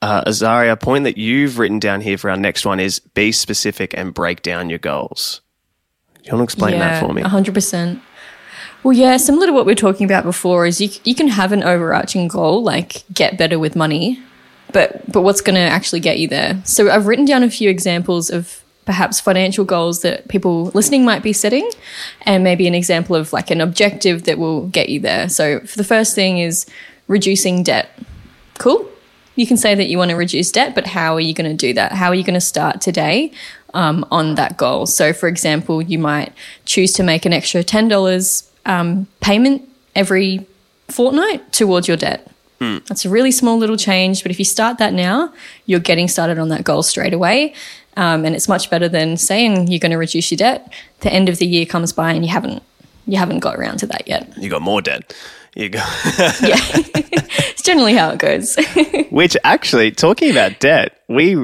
uh, 0.00 0.24
Azaria, 0.24 0.72
a 0.72 0.76
point 0.76 1.04
that 1.04 1.18
you've 1.18 1.58
written 1.58 1.78
down 1.78 2.00
here 2.00 2.18
for 2.18 2.30
our 2.30 2.36
next 2.36 2.64
one 2.64 2.80
is 2.80 2.98
be 2.98 3.30
specific 3.30 3.94
and 3.96 4.14
break 4.14 4.42
down 4.42 4.70
your 4.70 4.78
goals. 4.78 5.42
Do 6.16 6.22
you 6.24 6.32
want 6.36 6.40
to 6.40 6.44
explain 6.44 6.78
that 6.78 7.00
for 7.00 7.12
me? 7.12 7.22
100%. 7.22 8.00
Well, 8.82 8.92
yeah, 8.92 9.16
similar 9.16 9.46
to 9.46 9.52
what 9.52 9.64
we 9.64 9.72
were 9.72 9.76
talking 9.76 10.04
about 10.04 10.24
before, 10.24 10.66
is 10.66 10.80
you, 10.80 10.88
you 11.04 11.14
can 11.14 11.28
have 11.28 11.52
an 11.52 11.62
overarching 11.62 12.26
goal 12.26 12.62
like 12.62 13.04
get 13.12 13.38
better 13.38 13.58
with 13.58 13.76
money, 13.76 14.20
but 14.72 15.10
but 15.10 15.22
what's 15.22 15.40
going 15.40 15.54
to 15.54 15.60
actually 15.60 16.00
get 16.00 16.18
you 16.18 16.26
there? 16.26 16.60
So 16.64 16.90
I've 16.90 17.06
written 17.06 17.24
down 17.24 17.44
a 17.44 17.50
few 17.50 17.70
examples 17.70 18.28
of 18.28 18.61
perhaps 18.84 19.20
financial 19.20 19.64
goals 19.64 20.02
that 20.02 20.28
people 20.28 20.64
listening 20.74 21.04
might 21.04 21.22
be 21.22 21.32
setting, 21.32 21.70
and 22.22 22.42
maybe 22.42 22.66
an 22.66 22.74
example 22.74 23.14
of 23.14 23.32
like 23.32 23.50
an 23.50 23.60
objective 23.60 24.24
that 24.24 24.38
will 24.38 24.66
get 24.68 24.88
you 24.88 25.00
there. 25.00 25.28
So 25.28 25.60
for 25.60 25.76
the 25.76 25.84
first 25.84 26.14
thing 26.14 26.38
is 26.38 26.66
reducing 27.08 27.62
debt. 27.62 27.90
Cool. 28.58 28.88
You 29.34 29.46
can 29.46 29.56
say 29.56 29.74
that 29.74 29.86
you 29.86 29.98
want 29.98 30.10
to 30.10 30.16
reduce 30.16 30.52
debt, 30.52 30.74
but 30.74 30.86
how 30.86 31.14
are 31.14 31.20
you 31.20 31.32
going 31.32 31.50
to 31.50 31.56
do 31.56 31.72
that? 31.74 31.92
How 31.92 32.08
are 32.08 32.14
you 32.14 32.24
going 32.24 32.34
to 32.34 32.40
start 32.40 32.80
today 32.80 33.32
um, 33.72 34.04
on 34.10 34.34
that 34.34 34.56
goal? 34.56 34.86
So, 34.86 35.12
for 35.12 35.28
example, 35.28 35.80
you 35.80 35.98
might 35.98 36.32
choose 36.66 36.92
to 36.94 37.02
make 37.02 37.24
an 37.24 37.32
extra 37.32 37.62
ten 37.62 37.88
dollars 37.88 38.50
um, 38.66 39.06
payment 39.20 39.68
every 39.94 40.46
fortnight 40.88 41.52
towards 41.52 41.88
your 41.88 41.96
debt. 41.96 42.28
That's 42.86 43.04
a 43.04 43.10
really 43.10 43.32
small 43.32 43.58
little 43.58 43.76
change, 43.76 44.22
but 44.22 44.30
if 44.30 44.38
you 44.38 44.44
start 44.44 44.78
that 44.78 44.92
now, 44.92 45.32
you're 45.66 45.80
getting 45.80 46.06
started 46.06 46.38
on 46.38 46.48
that 46.50 46.62
goal 46.62 46.84
straight 46.84 47.12
away. 47.12 47.54
Um, 47.96 48.24
and 48.24 48.34
it's 48.34 48.48
much 48.48 48.70
better 48.70 48.88
than 48.88 49.16
saying 49.16 49.68
you're 49.68 49.78
going 49.78 49.90
to 49.92 49.98
reduce 49.98 50.30
your 50.30 50.38
debt. 50.38 50.72
The 51.00 51.12
end 51.12 51.28
of 51.28 51.38
the 51.38 51.46
year 51.46 51.66
comes 51.66 51.92
by 51.92 52.12
and 52.12 52.24
you 52.24 52.30
haven't 52.30 52.62
you 53.06 53.18
haven't 53.18 53.40
got 53.40 53.56
around 53.56 53.78
to 53.78 53.86
that 53.88 54.06
yet. 54.06 54.32
You 54.38 54.48
got 54.48 54.62
more 54.62 54.80
debt. 54.80 55.14
You 55.54 55.68
got. 55.68 55.88
Yeah, 56.42 56.56
it's 56.94 57.62
generally 57.62 57.94
how 57.94 58.10
it 58.10 58.18
goes. 58.18 58.56
Which 59.10 59.36
actually, 59.44 59.90
talking 59.90 60.30
about 60.30 60.60
debt, 60.60 61.02
we 61.08 61.36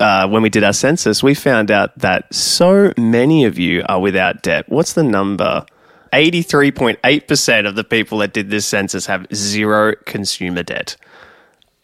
uh, 0.00 0.28
when 0.28 0.42
we 0.42 0.48
did 0.48 0.64
our 0.64 0.72
census, 0.72 1.22
we 1.22 1.34
found 1.34 1.70
out 1.70 1.96
that 1.98 2.32
so 2.32 2.92
many 2.96 3.44
of 3.44 3.58
you 3.58 3.84
are 3.88 4.00
without 4.00 4.42
debt. 4.42 4.68
What's 4.68 4.92
the 4.92 5.02
number? 5.02 5.66
Eighty-three 6.12 6.70
point 6.72 6.98
eight 7.04 7.28
percent 7.28 7.66
of 7.66 7.74
the 7.74 7.84
people 7.84 8.18
that 8.18 8.32
did 8.32 8.48
this 8.50 8.64
census 8.64 9.06
have 9.06 9.26
zero 9.34 9.94
consumer 10.06 10.62
debt. 10.62 10.96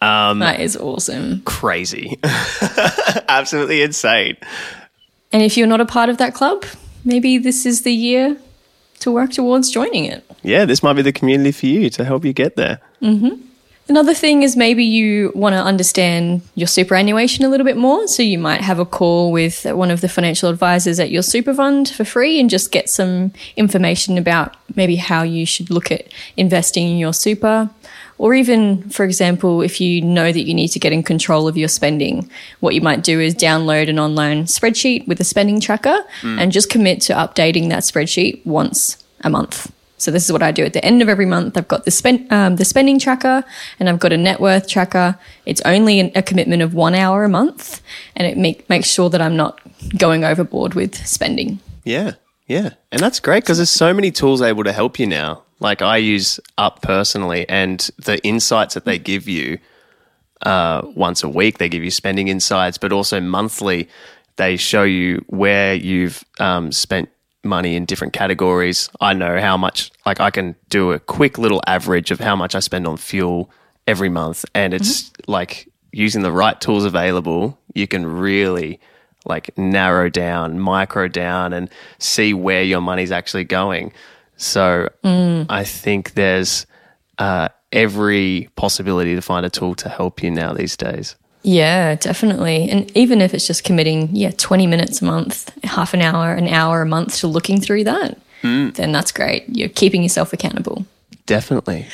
Um, 0.04 0.38
that 0.40 0.60
is 0.60 0.76
awesome. 0.76 1.42
Crazy, 1.42 2.18
absolutely 3.28 3.82
insane. 3.82 4.36
And 5.32 5.42
if 5.42 5.56
you're 5.56 5.66
not 5.66 5.80
a 5.80 5.86
part 5.86 6.08
of 6.08 6.18
that 6.18 6.34
club, 6.34 6.64
maybe 7.04 7.38
this 7.38 7.64
is 7.66 7.82
the 7.82 7.92
year 7.92 8.36
to 9.00 9.10
work 9.10 9.30
towards 9.30 9.70
joining 9.70 10.04
it. 10.04 10.24
Yeah, 10.42 10.64
this 10.64 10.82
might 10.82 10.94
be 10.94 11.02
the 11.02 11.12
community 11.12 11.52
for 11.52 11.66
you 11.66 11.90
to 11.90 12.04
help 12.04 12.24
you 12.24 12.32
get 12.32 12.56
there. 12.56 12.80
Mm-hmm. 13.02 13.40
Another 13.86 14.14
thing 14.14 14.42
is 14.42 14.56
maybe 14.56 14.82
you 14.82 15.30
want 15.34 15.52
to 15.52 15.60
understand 15.60 16.40
your 16.54 16.66
superannuation 16.66 17.44
a 17.44 17.50
little 17.50 17.66
bit 17.66 17.76
more. 17.76 18.08
So 18.08 18.22
you 18.22 18.38
might 18.38 18.62
have 18.62 18.78
a 18.78 18.86
call 18.86 19.30
with 19.30 19.66
one 19.66 19.90
of 19.90 20.00
the 20.00 20.08
financial 20.08 20.48
advisors 20.48 20.98
at 20.98 21.10
your 21.10 21.22
super 21.22 21.52
fund 21.52 21.90
for 21.90 22.04
free 22.04 22.40
and 22.40 22.48
just 22.48 22.72
get 22.72 22.88
some 22.88 23.32
information 23.56 24.16
about 24.16 24.56
maybe 24.74 24.96
how 24.96 25.22
you 25.22 25.44
should 25.44 25.68
look 25.68 25.92
at 25.92 26.06
investing 26.34 26.88
in 26.88 26.96
your 26.96 27.12
super. 27.12 27.68
Or 28.18 28.34
even, 28.34 28.88
for 28.90 29.04
example, 29.04 29.62
if 29.62 29.80
you 29.80 30.00
know 30.00 30.30
that 30.30 30.42
you 30.42 30.54
need 30.54 30.68
to 30.68 30.78
get 30.78 30.92
in 30.92 31.02
control 31.02 31.48
of 31.48 31.56
your 31.56 31.68
spending, 31.68 32.30
what 32.60 32.74
you 32.74 32.80
might 32.80 33.02
do 33.02 33.20
is 33.20 33.34
download 33.34 33.88
an 33.88 33.98
online 33.98 34.44
spreadsheet 34.44 35.06
with 35.08 35.20
a 35.20 35.24
spending 35.24 35.60
tracker 35.60 35.98
and 36.22 36.52
just 36.52 36.70
commit 36.70 37.00
to 37.02 37.12
updating 37.12 37.68
that 37.70 37.82
spreadsheet 37.82 38.44
once 38.46 39.04
a 39.22 39.30
month. 39.30 39.72
So 39.96 40.10
this 40.10 40.26
is 40.26 40.32
what 40.32 40.42
I 40.42 40.52
do 40.52 40.64
at 40.64 40.74
the 40.74 40.84
end 40.84 41.02
of 41.02 41.08
every 41.08 41.24
month. 41.24 41.56
I've 41.56 41.68
got 41.68 41.84
the 41.84 41.90
spend 41.90 42.30
um, 42.30 42.56
the 42.56 42.64
spending 42.64 42.98
tracker, 42.98 43.42
and 43.78 43.88
I've 43.88 44.00
got 44.00 44.12
a 44.12 44.18
net 44.18 44.38
worth 44.38 44.68
tracker. 44.68 45.18
It's 45.46 45.62
only 45.64 45.98
an, 45.98 46.12
a 46.14 46.22
commitment 46.22 46.62
of 46.62 46.74
one 46.74 46.94
hour 46.94 47.24
a 47.24 47.28
month, 47.28 47.80
and 48.14 48.26
it 48.26 48.36
make, 48.36 48.68
makes 48.68 48.88
sure 48.88 49.08
that 49.08 49.22
I'm 49.22 49.36
not 49.36 49.60
going 49.96 50.22
overboard 50.22 50.74
with 50.74 50.94
spending. 51.06 51.58
Yeah, 51.84 52.12
yeah, 52.46 52.70
and 52.92 53.00
that's 53.00 53.18
great 53.18 53.44
because 53.44 53.58
there's 53.58 53.70
so 53.70 53.94
many 53.94 54.10
tools 54.10 54.42
able 54.42 54.64
to 54.64 54.72
help 54.72 54.98
you 54.98 55.06
now. 55.06 55.42
Like 55.64 55.80
I 55.80 55.96
use 55.96 56.38
Up 56.58 56.82
personally, 56.82 57.48
and 57.48 57.80
the 58.04 58.22
insights 58.22 58.74
that 58.74 58.84
they 58.84 58.98
give 58.98 59.26
you 59.26 59.58
uh, 60.42 60.82
once 60.94 61.24
a 61.24 61.28
week, 61.28 61.56
they 61.56 61.70
give 61.70 61.82
you 61.82 61.90
spending 61.90 62.28
insights, 62.28 62.76
but 62.76 62.92
also 62.92 63.18
monthly, 63.18 63.88
they 64.36 64.58
show 64.58 64.82
you 64.82 65.24
where 65.28 65.72
you've 65.72 66.22
um, 66.38 66.70
spent 66.70 67.08
money 67.42 67.76
in 67.76 67.86
different 67.86 68.12
categories. 68.12 68.90
I 69.00 69.14
know 69.14 69.40
how 69.40 69.56
much, 69.56 69.90
like 70.04 70.20
I 70.20 70.30
can 70.30 70.54
do 70.68 70.92
a 70.92 70.98
quick 70.98 71.38
little 71.38 71.62
average 71.66 72.10
of 72.10 72.20
how 72.20 72.36
much 72.36 72.54
I 72.54 72.60
spend 72.60 72.86
on 72.86 72.98
fuel 72.98 73.50
every 73.86 74.10
month, 74.10 74.44
and 74.54 74.74
it's 74.74 75.10
like 75.26 75.66
using 75.92 76.20
the 76.20 76.32
right 76.32 76.60
tools 76.60 76.84
available, 76.84 77.58
you 77.74 77.86
can 77.86 78.04
really 78.04 78.80
like 79.24 79.56
narrow 79.56 80.10
down, 80.10 80.58
micro 80.58 81.08
down, 81.08 81.54
and 81.54 81.70
see 81.98 82.34
where 82.34 82.62
your 82.62 82.82
money's 82.82 83.10
actually 83.10 83.44
going. 83.44 83.92
So 84.36 84.88
I 85.04 85.64
think 85.64 86.14
there's 86.14 86.66
uh, 87.18 87.48
every 87.72 88.48
possibility 88.56 89.14
to 89.14 89.22
find 89.22 89.46
a 89.46 89.50
tool 89.50 89.74
to 89.76 89.88
help 89.88 90.22
you 90.22 90.30
now 90.30 90.52
these 90.52 90.76
days. 90.76 91.16
Yeah, 91.42 91.94
definitely. 91.96 92.70
And 92.70 92.90
even 92.96 93.20
if 93.20 93.34
it's 93.34 93.46
just 93.46 93.64
committing, 93.64 94.08
yeah, 94.12 94.30
20 94.36 94.66
minutes 94.66 95.02
a 95.02 95.04
month, 95.04 95.52
half 95.62 95.92
an 95.92 96.00
hour, 96.00 96.32
an 96.32 96.48
hour 96.48 96.82
a 96.82 96.86
month 96.86 97.18
to 97.18 97.26
looking 97.26 97.60
through 97.60 97.84
that, 97.84 98.18
then 98.42 98.92
that's 98.92 99.12
great. 99.12 99.44
You're 99.48 99.68
keeping 99.68 100.02
yourself 100.02 100.32
accountable. 100.32 100.86
Definitely. 101.26 101.86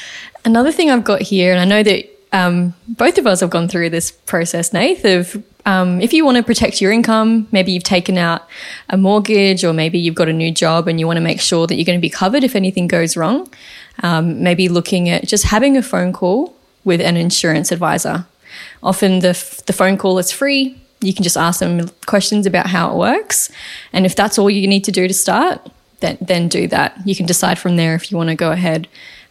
Another 0.44 0.73
thing 0.73 0.90
I've 0.90 1.04
got 1.04 1.23
here, 1.23 1.52
and 1.52 1.61
I 1.61 1.64
know 1.64 1.82
that 1.82 2.09
um, 2.32 2.75
both 2.88 3.18
of 3.18 3.26
us 3.26 3.40
have 3.40 3.50
gone 3.50 3.68
through 3.68 3.90
this 3.90 4.11
process, 4.11 4.73
Nath, 4.73 5.04
of 5.04 5.42
um, 5.70 6.00
if 6.00 6.12
you 6.12 6.24
want 6.24 6.36
to 6.36 6.42
protect 6.42 6.80
your 6.80 6.90
income, 6.90 7.46
maybe 7.52 7.70
you've 7.70 7.84
taken 7.84 8.18
out 8.18 8.48
a 8.88 8.96
mortgage 8.96 9.62
or 9.62 9.72
maybe 9.72 10.00
you've 10.00 10.16
got 10.16 10.28
a 10.28 10.32
new 10.32 10.50
job 10.50 10.88
and 10.88 10.98
you 10.98 11.06
want 11.06 11.16
to 11.18 11.20
make 11.20 11.40
sure 11.40 11.68
that 11.68 11.76
you're 11.76 11.84
going 11.84 11.98
to 11.98 12.02
be 12.02 12.10
covered 12.10 12.42
if 12.42 12.56
anything 12.56 12.88
goes 12.88 13.16
wrong, 13.16 13.48
um, 14.02 14.42
maybe 14.42 14.68
looking 14.68 15.08
at 15.08 15.28
just 15.28 15.44
having 15.44 15.76
a 15.76 15.82
phone 15.82 16.12
call 16.12 16.56
with 16.84 17.00
an 17.00 17.16
insurance 17.16 17.70
advisor. 17.70 18.26
Often 18.82 19.20
the, 19.20 19.28
f- 19.28 19.64
the 19.66 19.72
phone 19.72 19.96
call 19.96 20.18
is 20.18 20.32
free. 20.32 20.76
You 21.02 21.14
can 21.14 21.22
just 21.22 21.36
ask 21.36 21.60
them 21.60 21.88
questions 22.04 22.46
about 22.46 22.66
how 22.66 22.90
it 22.90 22.96
works. 22.96 23.48
And 23.92 24.04
if 24.04 24.16
that's 24.16 24.40
all 24.40 24.50
you 24.50 24.66
need 24.66 24.82
to 24.84 24.92
do 24.92 25.06
to 25.06 25.14
start, 25.14 25.70
then, 26.00 26.18
then 26.20 26.48
do 26.48 26.66
that. 26.66 26.98
You 27.04 27.14
can 27.14 27.26
decide 27.26 27.60
from 27.60 27.76
there 27.76 27.94
if 27.94 28.10
you 28.10 28.16
want 28.16 28.30
to 28.30 28.34
go 28.34 28.50
ahead 28.50 28.88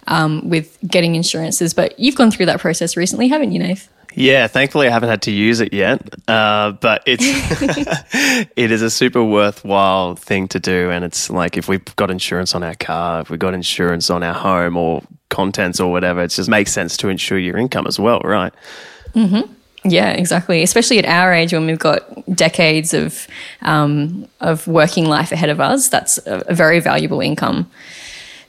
um, 0.08 0.48
with 0.48 0.78
getting 0.88 1.16
insurances. 1.16 1.74
But 1.74 2.00
you've 2.00 2.16
gone 2.16 2.32
through 2.32 2.46
that 2.46 2.62
process 2.62 2.96
recently, 2.96 3.28
haven't 3.28 3.52
you, 3.52 3.60
Nath? 3.60 3.90
Yeah, 4.16 4.48
thankfully 4.48 4.88
I 4.88 4.92
haven't 4.92 5.10
had 5.10 5.22
to 5.24 5.32
use 5.32 5.60
it 5.60 5.74
yet, 5.74 6.02
uh, 6.28 6.72
but 6.72 7.04
it's 7.06 7.24
it 8.56 8.72
is 8.72 8.82
a 8.82 8.90
super 8.90 9.24
worthwhile 9.24 10.16
thing 10.16 10.48
to 10.50 10.60
do, 10.60 10.90
and 10.90 11.06
it's 11.06 11.30
like 11.30 11.58
if 11.58 11.68
we've 11.68 11.96
got 11.96 12.10
insurance 12.10 12.56
on 12.56 12.64
our 12.64 12.76
car, 12.76 13.22
if 13.22 13.30
we've 13.30 13.40
got 13.40 13.54
insurance 13.54 14.10
on 14.10 14.24
our 14.24 14.34
home 14.34 14.78
or 14.78 15.04
contents 15.30 15.80
or 15.80 15.92
whatever, 15.92 16.22
it 16.24 16.30
just 16.30 16.50
makes 16.50 16.72
sense 16.72 16.98
to 16.98 17.10
insure 17.10 17.38
your 17.38 17.58
income 17.58 17.86
as 17.88 18.00
well, 18.00 18.20
right? 18.22 18.54
Mm-hmm. 19.14 19.52
Yeah, 19.86 20.10
exactly. 20.10 20.62
Especially 20.62 21.00
at 21.00 21.06
our 21.06 21.34
age 21.34 21.54
when 21.54 21.66
we've 21.66 21.80
got 21.80 22.04
decades 22.36 22.94
of 22.94 23.28
um, 23.62 24.28
of 24.42 24.68
working 24.68 25.06
life 25.06 25.32
ahead 25.32 25.50
of 25.50 25.62
us, 25.62 25.88
that's 25.88 26.18
a, 26.28 26.44
a 26.48 26.56
very 26.56 26.80
valuable 26.80 27.22
income. 27.22 27.70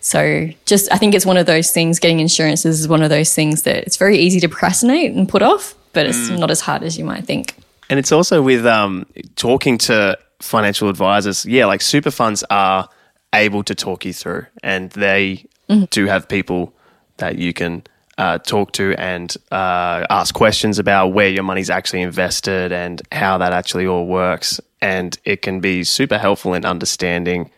So, 0.00 0.48
just 0.64 0.90
I 0.92 0.96
think 0.96 1.14
it's 1.14 1.26
one 1.26 1.36
of 1.36 1.46
those 1.46 1.70
things. 1.70 1.98
Getting 1.98 2.20
insurance 2.20 2.64
is 2.64 2.88
one 2.88 3.02
of 3.02 3.10
those 3.10 3.34
things 3.34 3.62
that 3.62 3.84
it's 3.84 3.96
very 3.96 4.18
easy 4.18 4.40
to 4.40 4.48
procrastinate 4.48 5.12
and 5.12 5.28
put 5.28 5.42
off, 5.42 5.74
but 5.92 6.06
it's 6.06 6.30
not 6.30 6.50
as 6.50 6.60
hard 6.60 6.82
as 6.82 6.98
you 6.98 7.04
might 7.04 7.24
think. 7.24 7.54
And 7.90 7.98
it's 7.98 8.12
also 8.12 8.40
with 8.40 8.64
um, 8.64 9.04
talking 9.36 9.76
to 9.78 10.18
financial 10.40 10.88
advisors. 10.88 11.44
Yeah, 11.44 11.66
like 11.66 11.82
super 11.82 12.10
funds 12.10 12.42
are 12.50 12.88
able 13.34 13.62
to 13.64 13.74
talk 13.74 14.04
you 14.04 14.14
through, 14.14 14.46
and 14.62 14.90
they 14.90 15.46
do 15.90 16.06
have 16.06 16.28
people 16.28 16.72
that 17.18 17.36
you 17.36 17.52
can 17.52 17.82
uh, 18.18 18.38
talk 18.38 18.72
to 18.72 18.94
and 18.98 19.34
uh, 19.50 20.04
ask 20.10 20.34
questions 20.34 20.78
about 20.78 21.08
where 21.08 21.28
your 21.28 21.42
money's 21.42 21.70
actually 21.70 22.02
invested 22.02 22.72
and 22.72 23.00
how 23.12 23.38
that 23.38 23.52
actually 23.52 23.86
all 23.86 24.06
works. 24.06 24.60
And 24.82 25.18
it 25.24 25.42
can 25.42 25.60
be 25.60 25.84
super 25.84 26.18
helpful 26.18 26.54
in 26.54 26.64
understanding 26.64 27.50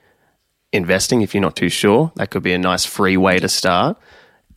investing 0.72 1.22
if 1.22 1.34
you're 1.34 1.42
not 1.42 1.56
too 1.56 1.68
sure. 1.68 2.12
That 2.16 2.30
could 2.30 2.42
be 2.42 2.52
a 2.52 2.58
nice 2.58 2.84
free 2.84 3.16
way 3.16 3.38
to 3.38 3.48
start. 3.48 3.98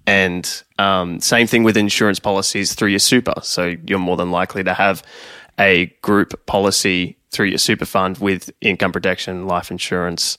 And 0.07 0.63
um, 0.77 1.19
same 1.19 1.48
thing 1.48 1.63
with 1.63 1.77
insurance 1.77 2.19
policies 2.19 2.74
through 2.75 2.89
your 2.89 3.00
super. 3.00 3.34
So 3.41 3.75
you're 3.86 4.00
more 4.00 4.17
than 4.17 4.31
likely 4.31 4.63
to 4.63 4.74
have 4.74 5.03
a 5.60 5.88
group 6.01 6.45
policy 6.45 7.17
through 7.31 7.48
your 7.48 7.57
super 7.57 7.86
fund 7.86 8.17
with 8.19 8.51
income 8.62 8.91
protection, 8.91 9.48
life 9.48 9.72
insurance, 9.72 10.38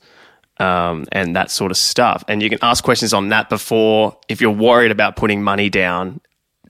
um, 0.59 1.07
and 1.13 1.37
that 1.37 1.51
sort 1.51 1.71
of 1.71 1.77
stuff. 1.77 2.25
And 2.29 2.43
you 2.43 2.49
can 2.49 2.59
ask 2.63 2.85
questions 2.85 3.13
on 3.13 3.29
that 3.31 3.49
before, 3.49 4.17
if 4.29 4.41
you're 4.41 4.51
worried 4.51 4.91
about 4.91 5.17
putting 5.17 5.43
money 5.43 5.69
down 5.69 6.21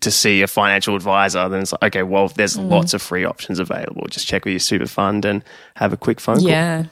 to 0.00 0.10
see 0.10 0.42
a 0.42 0.46
financial 0.46 0.94
advisor, 0.96 1.48
then 1.48 1.62
it's 1.62 1.72
like, 1.72 1.82
okay, 1.84 2.02
well, 2.02 2.28
there's 2.28 2.58
lots 2.58 2.92
of 2.94 3.00
free 3.00 3.24
options 3.24 3.58
available. 3.58 4.06
Just 4.08 4.26
check 4.26 4.44
with 4.44 4.52
your 4.52 4.60
super 4.60 4.86
fund 4.86 5.24
and 5.24 5.44
have 5.76 5.92
a 5.92 5.96
quick 5.96 6.20
phone 6.20 6.38
call. 6.38 6.48
Yeah, 6.48 6.84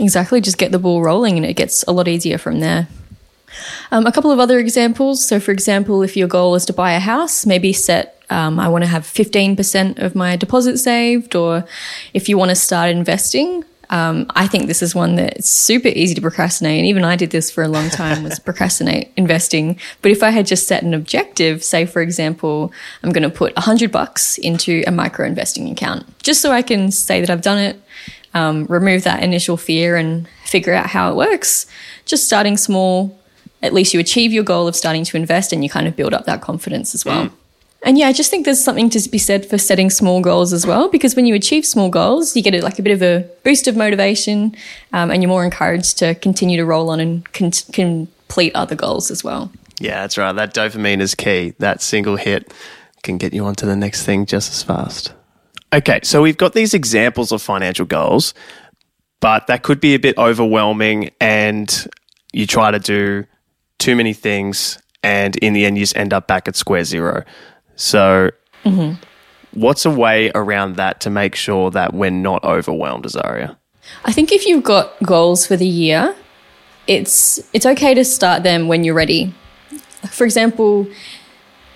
exactly. 0.00 0.40
Just 0.40 0.58
get 0.58 0.72
the 0.72 0.78
ball 0.78 1.02
rolling, 1.02 1.36
and 1.36 1.46
it 1.46 1.54
gets 1.54 1.82
a 1.84 1.92
lot 1.92 2.08
easier 2.08 2.38
from 2.38 2.60
there. 2.60 2.88
Um, 3.90 4.06
a 4.06 4.12
couple 4.12 4.30
of 4.30 4.40
other 4.40 4.58
examples. 4.58 5.26
So, 5.26 5.40
for 5.40 5.52
example, 5.52 6.02
if 6.02 6.16
your 6.16 6.28
goal 6.28 6.54
is 6.54 6.64
to 6.66 6.72
buy 6.72 6.92
a 6.92 7.00
house, 7.00 7.46
maybe 7.46 7.72
set, 7.72 8.22
um, 8.30 8.58
I 8.58 8.68
want 8.68 8.84
to 8.84 8.88
have 8.88 9.04
15% 9.04 10.00
of 10.00 10.14
my 10.14 10.36
deposit 10.36 10.78
saved, 10.78 11.36
or 11.36 11.64
if 12.12 12.28
you 12.28 12.38
want 12.38 12.50
to 12.50 12.56
start 12.56 12.90
investing, 12.90 13.64
um, 13.90 14.26
I 14.30 14.46
think 14.46 14.66
this 14.66 14.82
is 14.82 14.94
one 14.94 15.16
that's 15.16 15.48
super 15.48 15.88
easy 15.88 16.14
to 16.14 16.20
procrastinate. 16.20 16.78
And 16.78 16.86
even 16.86 17.04
I 17.04 17.16
did 17.16 17.30
this 17.30 17.50
for 17.50 17.62
a 17.62 17.68
long 17.68 17.90
time 17.90 18.22
was 18.22 18.38
procrastinate 18.48 19.12
investing. 19.16 19.78
But 20.02 20.10
if 20.10 20.22
I 20.22 20.30
had 20.30 20.46
just 20.46 20.66
set 20.66 20.82
an 20.82 20.94
objective, 20.94 21.62
say, 21.62 21.86
for 21.86 22.00
example, 22.02 22.72
I'm 23.02 23.12
going 23.12 23.22
to 23.22 23.30
put 23.30 23.52
a 23.56 23.60
hundred 23.60 23.92
bucks 23.92 24.38
into 24.38 24.82
a 24.86 24.90
micro 24.90 25.26
investing 25.26 25.70
account, 25.70 26.06
just 26.22 26.40
so 26.40 26.50
I 26.50 26.62
can 26.62 26.90
say 26.90 27.20
that 27.20 27.30
I've 27.30 27.42
done 27.42 27.58
it, 27.58 27.80
um, 28.34 28.66
remove 28.66 29.04
that 29.04 29.22
initial 29.22 29.56
fear 29.56 29.96
and 29.96 30.28
figure 30.44 30.74
out 30.74 30.86
how 30.86 31.10
it 31.10 31.16
works. 31.16 31.66
Just 32.04 32.26
starting 32.26 32.56
small, 32.56 33.18
at 33.62 33.72
least 33.72 33.94
you 33.94 34.00
achieve 34.00 34.32
your 34.32 34.44
goal 34.44 34.68
of 34.68 34.76
starting 34.76 35.04
to 35.04 35.16
invest 35.16 35.52
and 35.52 35.64
you 35.64 35.70
kind 35.70 35.88
of 35.88 35.96
build 35.96 36.12
up 36.12 36.26
that 36.26 36.40
confidence 36.42 36.94
as 36.94 37.04
well. 37.04 37.30
And 37.86 37.98
yeah, 37.98 38.08
I 38.08 38.14
just 38.14 38.30
think 38.30 38.46
there's 38.46 38.64
something 38.64 38.88
to 38.90 39.08
be 39.10 39.18
said 39.18 39.44
for 39.44 39.58
setting 39.58 39.90
small 39.90 40.22
goals 40.22 40.54
as 40.54 40.66
well, 40.66 40.88
because 40.88 41.14
when 41.14 41.26
you 41.26 41.34
achieve 41.34 41.66
small 41.66 41.90
goals, 41.90 42.34
you 42.34 42.42
get 42.42 42.54
a, 42.54 42.62
like 42.62 42.78
a 42.78 42.82
bit 42.82 42.94
of 42.94 43.02
a 43.02 43.28
boost 43.42 43.68
of 43.68 43.76
motivation, 43.76 44.56
um, 44.94 45.10
and 45.10 45.22
you're 45.22 45.28
more 45.28 45.44
encouraged 45.44 45.98
to 45.98 46.14
continue 46.14 46.56
to 46.56 46.64
roll 46.64 46.88
on 46.88 46.98
and 46.98 47.30
con- 47.34 47.50
complete 47.72 48.54
other 48.54 48.74
goals 48.74 49.10
as 49.10 49.22
well. 49.22 49.52
Yeah, 49.80 50.00
that's 50.00 50.16
right. 50.16 50.32
That 50.32 50.54
dopamine 50.54 51.00
is 51.00 51.14
key. 51.14 51.52
That 51.58 51.82
single 51.82 52.16
hit 52.16 52.54
can 53.02 53.18
get 53.18 53.34
you 53.34 53.44
onto 53.44 53.66
the 53.66 53.76
next 53.76 54.04
thing 54.04 54.24
just 54.24 54.50
as 54.50 54.62
fast. 54.62 55.12
Okay, 55.74 55.98
so 56.04 56.22
we've 56.22 56.36
got 56.36 56.52
these 56.52 56.72
examples 56.72 57.32
of 57.32 57.42
financial 57.42 57.84
goals, 57.84 58.32
but 59.18 59.48
that 59.48 59.64
could 59.64 59.80
be 59.80 59.94
a 59.94 59.98
bit 59.98 60.16
overwhelming 60.16 61.10
and 61.20 61.88
you 62.32 62.46
try 62.46 62.70
to 62.70 62.78
do 62.78 63.24
too 63.80 63.96
many 63.96 64.12
things 64.12 64.78
and 65.02 65.34
in 65.38 65.52
the 65.52 65.64
end 65.64 65.76
you 65.76 65.82
just 65.82 65.96
end 65.96 66.12
up 66.12 66.28
back 66.28 66.46
at 66.46 66.54
square 66.54 66.84
zero. 66.84 67.24
So 67.74 68.30
mm-hmm. 68.64 69.02
what's 69.50 69.84
a 69.84 69.90
way 69.90 70.30
around 70.36 70.76
that 70.76 71.00
to 71.00 71.10
make 71.10 71.34
sure 71.34 71.72
that 71.72 71.92
we're 71.92 72.10
not 72.10 72.44
overwhelmed, 72.44 73.04
Azaria? 73.04 73.56
I 74.04 74.12
think 74.12 74.30
if 74.30 74.46
you've 74.46 74.62
got 74.62 74.94
goals 75.02 75.44
for 75.44 75.56
the 75.56 75.66
year, 75.66 76.14
it's 76.86 77.40
it's 77.52 77.66
okay 77.66 77.94
to 77.94 78.04
start 78.04 78.44
them 78.44 78.68
when 78.68 78.84
you're 78.84 78.94
ready. 78.94 79.34
For 80.08 80.24
example, 80.24 80.86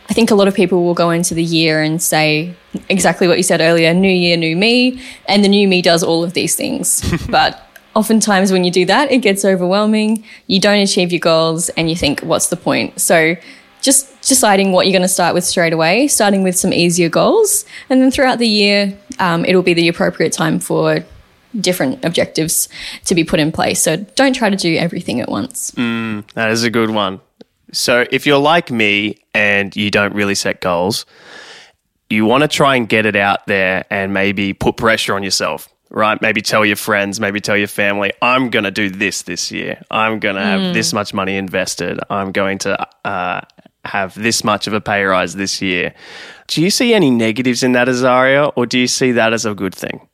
I 0.08 0.14
think 0.14 0.30
a 0.30 0.34
lot 0.34 0.48
of 0.48 0.54
people 0.54 0.84
will 0.84 0.94
go 0.94 1.10
into 1.10 1.34
the 1.34 1.44
year 1.44 1.82
and 1.82 2.00
say 2.00 2.54
exactly 2.88 3.28
what 3.28 3.36
you 3.36 3.42
said 3.42 3.60
earlier, 3.60 3.92
new 3.92 4.10
year, 4.10 4.36
new 4.36 4.56
me, 4.56 5.02
and 5.26 5.44
the 5.44 5.48
new 5.48 5.68
me 5.68 5.82
does 5.82 6.02
all 6.02 6.24
of 6.24 6.32
these 6.32 6.56
things. 6.56 7.04
but 7.30 7.62
oftentimes 7.94 8.50
when 8.50 8.64
you 8.64 8.70
do 8.70 8.86
that, 8.86 9.12
it 9.12 9.18
gets 9.18 9.44
overwhelming. 9.44 10.24
You 10.46 10.60
don't 10.60 10.78
achieve 10.78 11.12
your 11.12 11.20
goals 11.20 11.68
and 11.70 11.90
you 11.90 11.96
think 11.96 12.20
what's 12.20 12.48
the 12.48 12.56
point? 12.56 13.00
So 13.00 13.36
just 13.82 14.22
deciding 14.22 14.72
what 14.72 14.86
you're 14.86 14.92
going 14.92 15.02
to 15.02 15.08
start 15.08 15.34
with 15.34 15.44
straight 15.44 15.72
away, 15.72 16.08
starting 16.08 16.42
with 16.42 16.56
some 16.58 16.72
easier 16.72 17.08
goals, 17.08 17.64
and 17.90 18.00
then 18.00 18.10
throughout 18.10 18.38
the 18.38 18.48
year, 18.48 18.96
um, 19.18 19.44
it'll 19.44 19.62
be 19.62 19.74
the 19.74 19.88
appropriate 19.88 20.32
time 20.32 20.58
for 20.58 21.04
different 21.58 22.04
objectives 22.04 22.68
to 23.04 23.14
be 23.14 23.24
put 23.24 23.40
in 23.40 23.52
place. 23.52 23.82
So 23.82 23.96
don't 23.96 24.34
try 24.34 24.50
to 24.50 24.56
do 24.56 24.76
everything 24.76 25.20
at 25.20 25.28
once. 25.28 25.72
That 26.34 26.50
is 26.50 26.64
a 26.64 26.70
good 26.70 26.90
one. 26.90 27.20
So, 27.72 28.06
if 28.10 28.26
you're 28.26 28.38
like 28.38 28.70
me 28.70 29.18
and 29.34 29.74
you 29.76 29.90
don't 29.90 30.14
really 30.14 30.34
set 30.34 30.60
goals, 30.60 31.04
you 32.10 32.24
want 32.24 32.42
to 32.42 32.48
try 32.48 32.76
and 32.76 32.88
get 32.88 33.06
it 33.06 33.16
out 33.16 33.46
there 33.46 33.84
and 33.90 34.14
maybe 34.14 34.54
put 34.54 34.76
pressure 34.76 35.14
on 35.14 35.22
yourself, 35.22 35.68
right? 35.90 36.20
Maybe 36.22 36.40
tell 36.40 36.64
your 36.64 36.76
friends, 36.76 37.20
maybe 37.20 37.40
tell 37.40 37.56
your 37.56 37.68
family, 37.68 38.12
I'm 38.22 38.50
going 38.50 38.64
to 38.64 38.70
do 38.70 38.88
this 38.88 39.22
this 39.22 39.52
year. 39.52 39.82
I'm 39.90 40.18
going 40.18 40.36
to 40.36 40.42
have 40.42 40.74
this 40.74 40.92
much 40.92 41.12
money 41.12 41.36
invested. 41.36 42.00
I'm 42.08 42.32
going 42.32 42.58
to 42.58 42.88
uh, 43.04 43.42
have 43.84 44.14
this 44.14 44.42
much 44.42 44.66
of 44.66 44.72
a 44.72 44.80
pay 44.80 45.04
rise 45.04 45.34
this 45.34 45.60
year. 45.60 45.94
Do 46.46 46.62
you 46.62 46.70
see 46.70 46.94
any 46.94 47.10
negatives 47.10 47.62
in 47.62 47.72
that, 47.72 47.88
Azaria, 47.88 48.52
or 48.56 48.64
do 48.64 48.78
you 48.78 48.86
see 48.86 49.12
that 49.12 49.34
as 49.34 49.44
a 49.44 49.54
good 49.54 49.74
thing? 49.74 50.08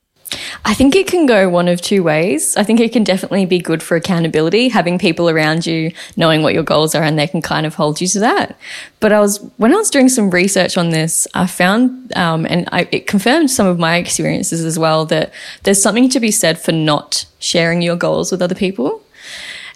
I 0.64 0.74
think 0.74 0.96
it 0.96 1.06
can 1.06 1.26
go 1.26 1.48
one 1.48 1.68
of 1.68 1.80
two 1.80 2.02
ways. 2.02 2.56
I 2.56 2.64
think 2.64 2.80
it 2.80 2.92
can 2.92 3.04
definitely 3.04 3.46
be 3.46 3.58
good 3.58 3.82
for 3.82 3.96
accountability, 3.96 4.68
having 4.68 4.98
people 4.98 5.30
around 5.30 5.66
you 5.66 5.92
knowing 6.16 6.42
what 6.42 6.54
your 6.54 6.62
goals 6.62 6.94
are 6.94 7.02
and 7.02 7.18
they 7.18 7.26
can 7.26 7.42
kind 7.42 7.66
of 7.66 7.74
hold 7.74 8.00
you 8.00 8.08
to 8.08 8.20
that. 8.20 8.58
But 9.00 9.12
I 9.12 9.20
was, 9.20 9.38
when 9.58 9.72
I 9.72 9.76
was 9.76 9.90
doing 9.90 10.08
some 10.08 10.30
research 10.30 10.76
on 10.76 10.90
this, 10.90 11.28
I 11.34 11.46
found, 11.46 12.16
um, 12.16 12.46
and 12.46 12.68
I, 12.72 12.88
it 12.90 13.06
confirmed 13.06 13.50
some 13.50 13.66
of 13.66 13.78
my 13.78 13.96
experiences 13.96 14.64
as 14.64 14.78
well, 14.78 15.04
that 15.06 15.32
there's 15.62 15.82
something 15.82 16.08
to 16.08 16.20
be 16.20 16.30
said 16.30 16.58
for 16.58 16.72
not 16.72 17.26
sharing 17.38 17.82
your 17.82 17.96
goals 17.96 18.32
with 18.32 18.40
other 18.40 18.54
people. 18.54 19.03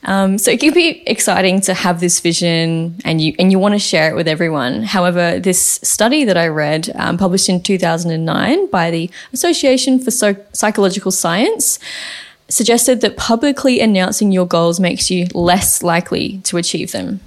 Um, 0.09 0.39
so 0.39 0.51
it 0.51 0.59
can 0.59 0.73
be 0.73 1.03
exciting 1.07 1.61
to 1.63 1.75
have 1.75 2.01
this 2.01 2.19
vision 2.21 2.97
and 3.05 3.21
you 3.21 3.35
and 3.39 3.53
you 3.53 3.59
want 3.59 3.75
to 3.75 3.79
share 3.79 4.11
it 4.11 4.15
with 4.17 4.27
everyone. 4.27 4.83
However, 4.83 5.39
this 5.39 5.79
study 5.83 6.25
that 6.25 6.39
I 6.39 6.49
read, 6.49 6.91
um, 6.95 7.19
published 7.19 7.51
in 7.51 7.63
2009 7.63 8.71
by 8.71 8.91
the 8.91 9.11
Association 9.35 9.99
for 9.99 10.11
so- 10.11 10.43
Psychological 10.55 11.11
Science, 11.11 11.79
suggested 12.49 13.01
that 13.03 13.17
publicly 13.17 13.81
announcing 13.81 14.33
your 14.33 14.47
goals 14.47 14.81
makes 14.81 15.11
you 15.11 15.27
less 15.35 15.83
likely 15.83 16.39
to 16.45 16.57
achieve 16.57 16.93
them. 16.93 17.21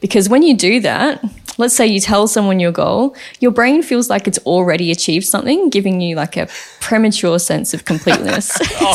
Because 0.00 0.28
when 0.28 0.42
you 0.42 0.56
do 0.56 0.80
that, 0.80 1.24
let's 1.56 1.74
say 1.74 1.86
you 1.86 2.00
tell 2.00 2.26
someone 2.26 2.60
your 2.60 2.72
goal, 2.72 3.14
your 3.40 3.50
brain 3.50 3.82
feels 3.82 4.10
like 4.10 4.26
it's 4.26 4.38
already 4.40 4.90
achieved 4.90 5.26
something, 5.26 5.70
giving 5.70 6.00
you 6.00 6.16
like 6.16 6.36
a 6.36 6.48
premature 6.80 7.38
sense 7.38 7.72
of 7.74 7.84
completeness. 7.84 8.50
Oh. 8.82 8.94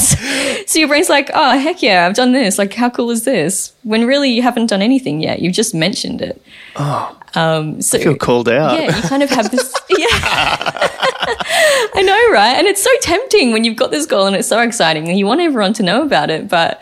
so 0.65 0.79
your 0.79 0.87
brain's 0.87 1.09
like, 1.09 1.29
oh, 1.33 1.57
heck 1.59 1.83
yeah, 1.83 2.07
I've 2.07 2.15
done 2.15 2.31
this. 2.31 2.57
Like, 2.57 2.73
how 2.73 2.89
cool 2.89 3.11
is 3.11 3.23
this? 3.23 3.73
When 3.83 4.07
really 4.07 4.31
you 4.31 4.41
haven't 4.41 4.67
done 4.67 4.81
anything 4.81 5.21
yet. 5.21 5.41
You've 5.41 5.53
just 5.53 5.75
mentioned 5.75 6.21
it. 6.21 6.41
Oh. 6.75 7.15
Um, 7.35 7.81
so 7.81 7.97
I 7.97 8.03
feel 8.03 8.15
called 8.15 8.49
out. 8.49 8.79
yeah, 8.79 8.95
you 8.95 9.01
kind 9.03 9.23
of 9.23 9.29
have 9.29 9.51
this. 9.51 9.73
Yeah. 9.97 10.07
I 10.09 12.01
know, 12.03 12.31
right? 12.33 12.55
And 12.57 12.67
it's 12.67 12.83
so 12.83 12.89
tempting 13.01 13.53
when 13.53 13.63
you've 13.63 13.77
got 13.77 13.91
this 13.91 14.05
goal 14.05 14.25
and 14.25 14.35
it's 14.35 14.47
so 14.47 14.59
exciting 14.59 15.07
and 15.07 15.17
you 15.17 15.25
want 15.25 15.41
everyone 15.41 15.73
to 15.73 15.83
know 15.83 16.01
about 16.01 16.29
it. 16.29 16.49
But 16.49 16.81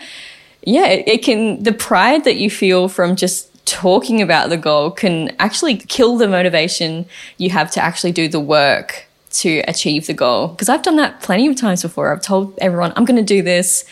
yeah, 0.63 0.87
it, 0.87 1.07
it 1.07 1.23
can, 1.23 1.61
the 1.61 1.73
pride 1.73 2.23
that 2.23 2.37
you 2.37 2.49
feel 2.49 2.87
from 2.87 3.15
just 3.15 3.49
talking 3.65 4.21
about 4.21 4.49
the 4.49 4.57
goal 4.57 4.89
can 4.89 5.35
actually 5.39 5.77
kill 5.77 6.17
the 6.17 6.27
motivation 6.27 7.05
you 7.37 7.49
have 7.51 7.71
to 7.71 7.81
actually 7.83 8.11
do 8.11 8.27
the 8.27 8.39
work 8.39 9.05
to 9.31 9.59
achieve 9.67 10.07
the 10.07 10.13
goal. 10.13 10.47
Because 10.49 10.69
I've 10.69 10.83
done 10.83 10.95
that 10.97 11.21
plenty 11.21 11.47
of 11.47 11.55
times 11.55 11.81
before. 11.81 12.11
I've 12.11 12.21
told 12.21 12.57
everyone, 12.59 12.93
I'm 12.95 13.05
going 13.05 13.17
to 13.17 13.23
do 13.23 13.41
this. 13.41 13.85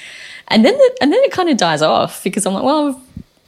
And 0.48 0.66
then, 0.66 0.78
the, 0.78 0.98
and 1.02 1.14
then 1.14 1.20
it 1.24 1.32
kind 1.32 1.50
of 1.50 1.58
dies 1.58 1.82
off 1.82 2.24
because 2.24 2.46
I'm 2.46 2.54
like, 2.54 2.64
well, 2.64 3.02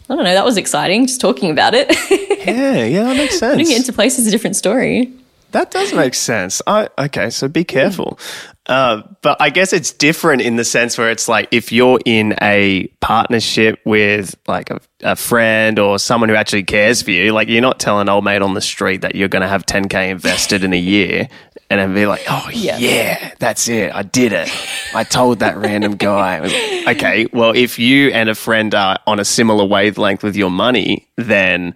I 0.10 0.16
don't 0.16 0.24
know, 0.24 0.34
that 0.34 0.46
was 0.46 0.58
exciting, 0.58 1.08
just 1.08 1.22
talking 1.22 1.52
about 1.52 1.74
it. 1.74 1.96
Yeah, 2.44 2.84
yeah, 2.84 3.04
that 3.04 3.16
makes 3.16 3.39
sense. 3.39 3.54
Putting 3.54 3.72
it 3.72 3.78
into 3.78 3.94
place 3.94 4.20
is 4.20 4.28
a 4.28 4.32
different 4.32 4.58
story. 4.58 5.13
That 5.52 5.72
does 5.72 5.94
make 5.94 6.13
sense. 6.13 6.62
I, 6.68 6.89
okay, 6.98 7.30
so 7.30 7.48
be 7.48 7.63
careful. 7.63 8.20
Uh, 8.66 9.04
but 9.22 9.38
I 9.42 9.50
guess 9.50 9.72
it's 9.72 9.94
different 9.94 10.42
in 10.42 10.58
the 10.58 10.66
sense 10.66 10.98
where 10.98 11.10
it's 11.10 11.30
like 11.30 11.48
if 11.52 11.72
you're 11.72 12.00
in 12.06 12.36
a 12.42 12.88
partnership 13.00 13.80
with 13.86 14.36
like 14.46 14.72
a, 14.72 14.82
a 15.04 15.16
friend 15.16 15.80
or 15.80 16.00
someone 16.00 16.28
who 16.28 16.36
actually 16.36 16.63
cares 16.63 17.02
for 17.02 17.12
you, 17.12 17.32
like 17.32 17.48
you're 17.48 17.62
not 17.62 17.80
telling 17.80 18.10
old 18.10 18.26
mate 18.26 18.42
on 18.42 18.56
the 18.56 18.62
street 18.62 19.02
that 19.02 19.16
you're 19.16 19.30
going 19.30 19.42
to 19.42 19.48
have 19.48 19.66
10K 19.66 20.10
invested 20.10 20.66
in 20.66 20.74
a 20.74 20.80
year 20.80 21.30
and 21.79 21.89
then 21.91 21.93
be 21.95 22.05
like, 22.05 22.23
oh, 22.29 22.49
Yeah. 22.53 22.77
yeah. 22.77 23.33
that's 23.39 23.67
it. 23.67 23.93
I 23.93 24.03
did 24.03 24.31
it. 24.33 24.49
I 24.95 25.03
told 25.03 25.39
that 25.39 25.57
random 25.57 25.95
guy. 25.95 26.39
Okay, 26.88 27.27
well, 27.33 27.51
if 27.55 27.79
you 27.79 28.09
and 28.09 28.29
a 28.29 28.36
friend 28.36 28.73
are 28.75 28.99
on 29.07 29.19
a 29.19 29.25
similar 29.25 29.65
wavelength 29.65 30.23
with 30.23 30.36
your 30.36 30.51
money, 30.51 31.07
then 31.17 31.73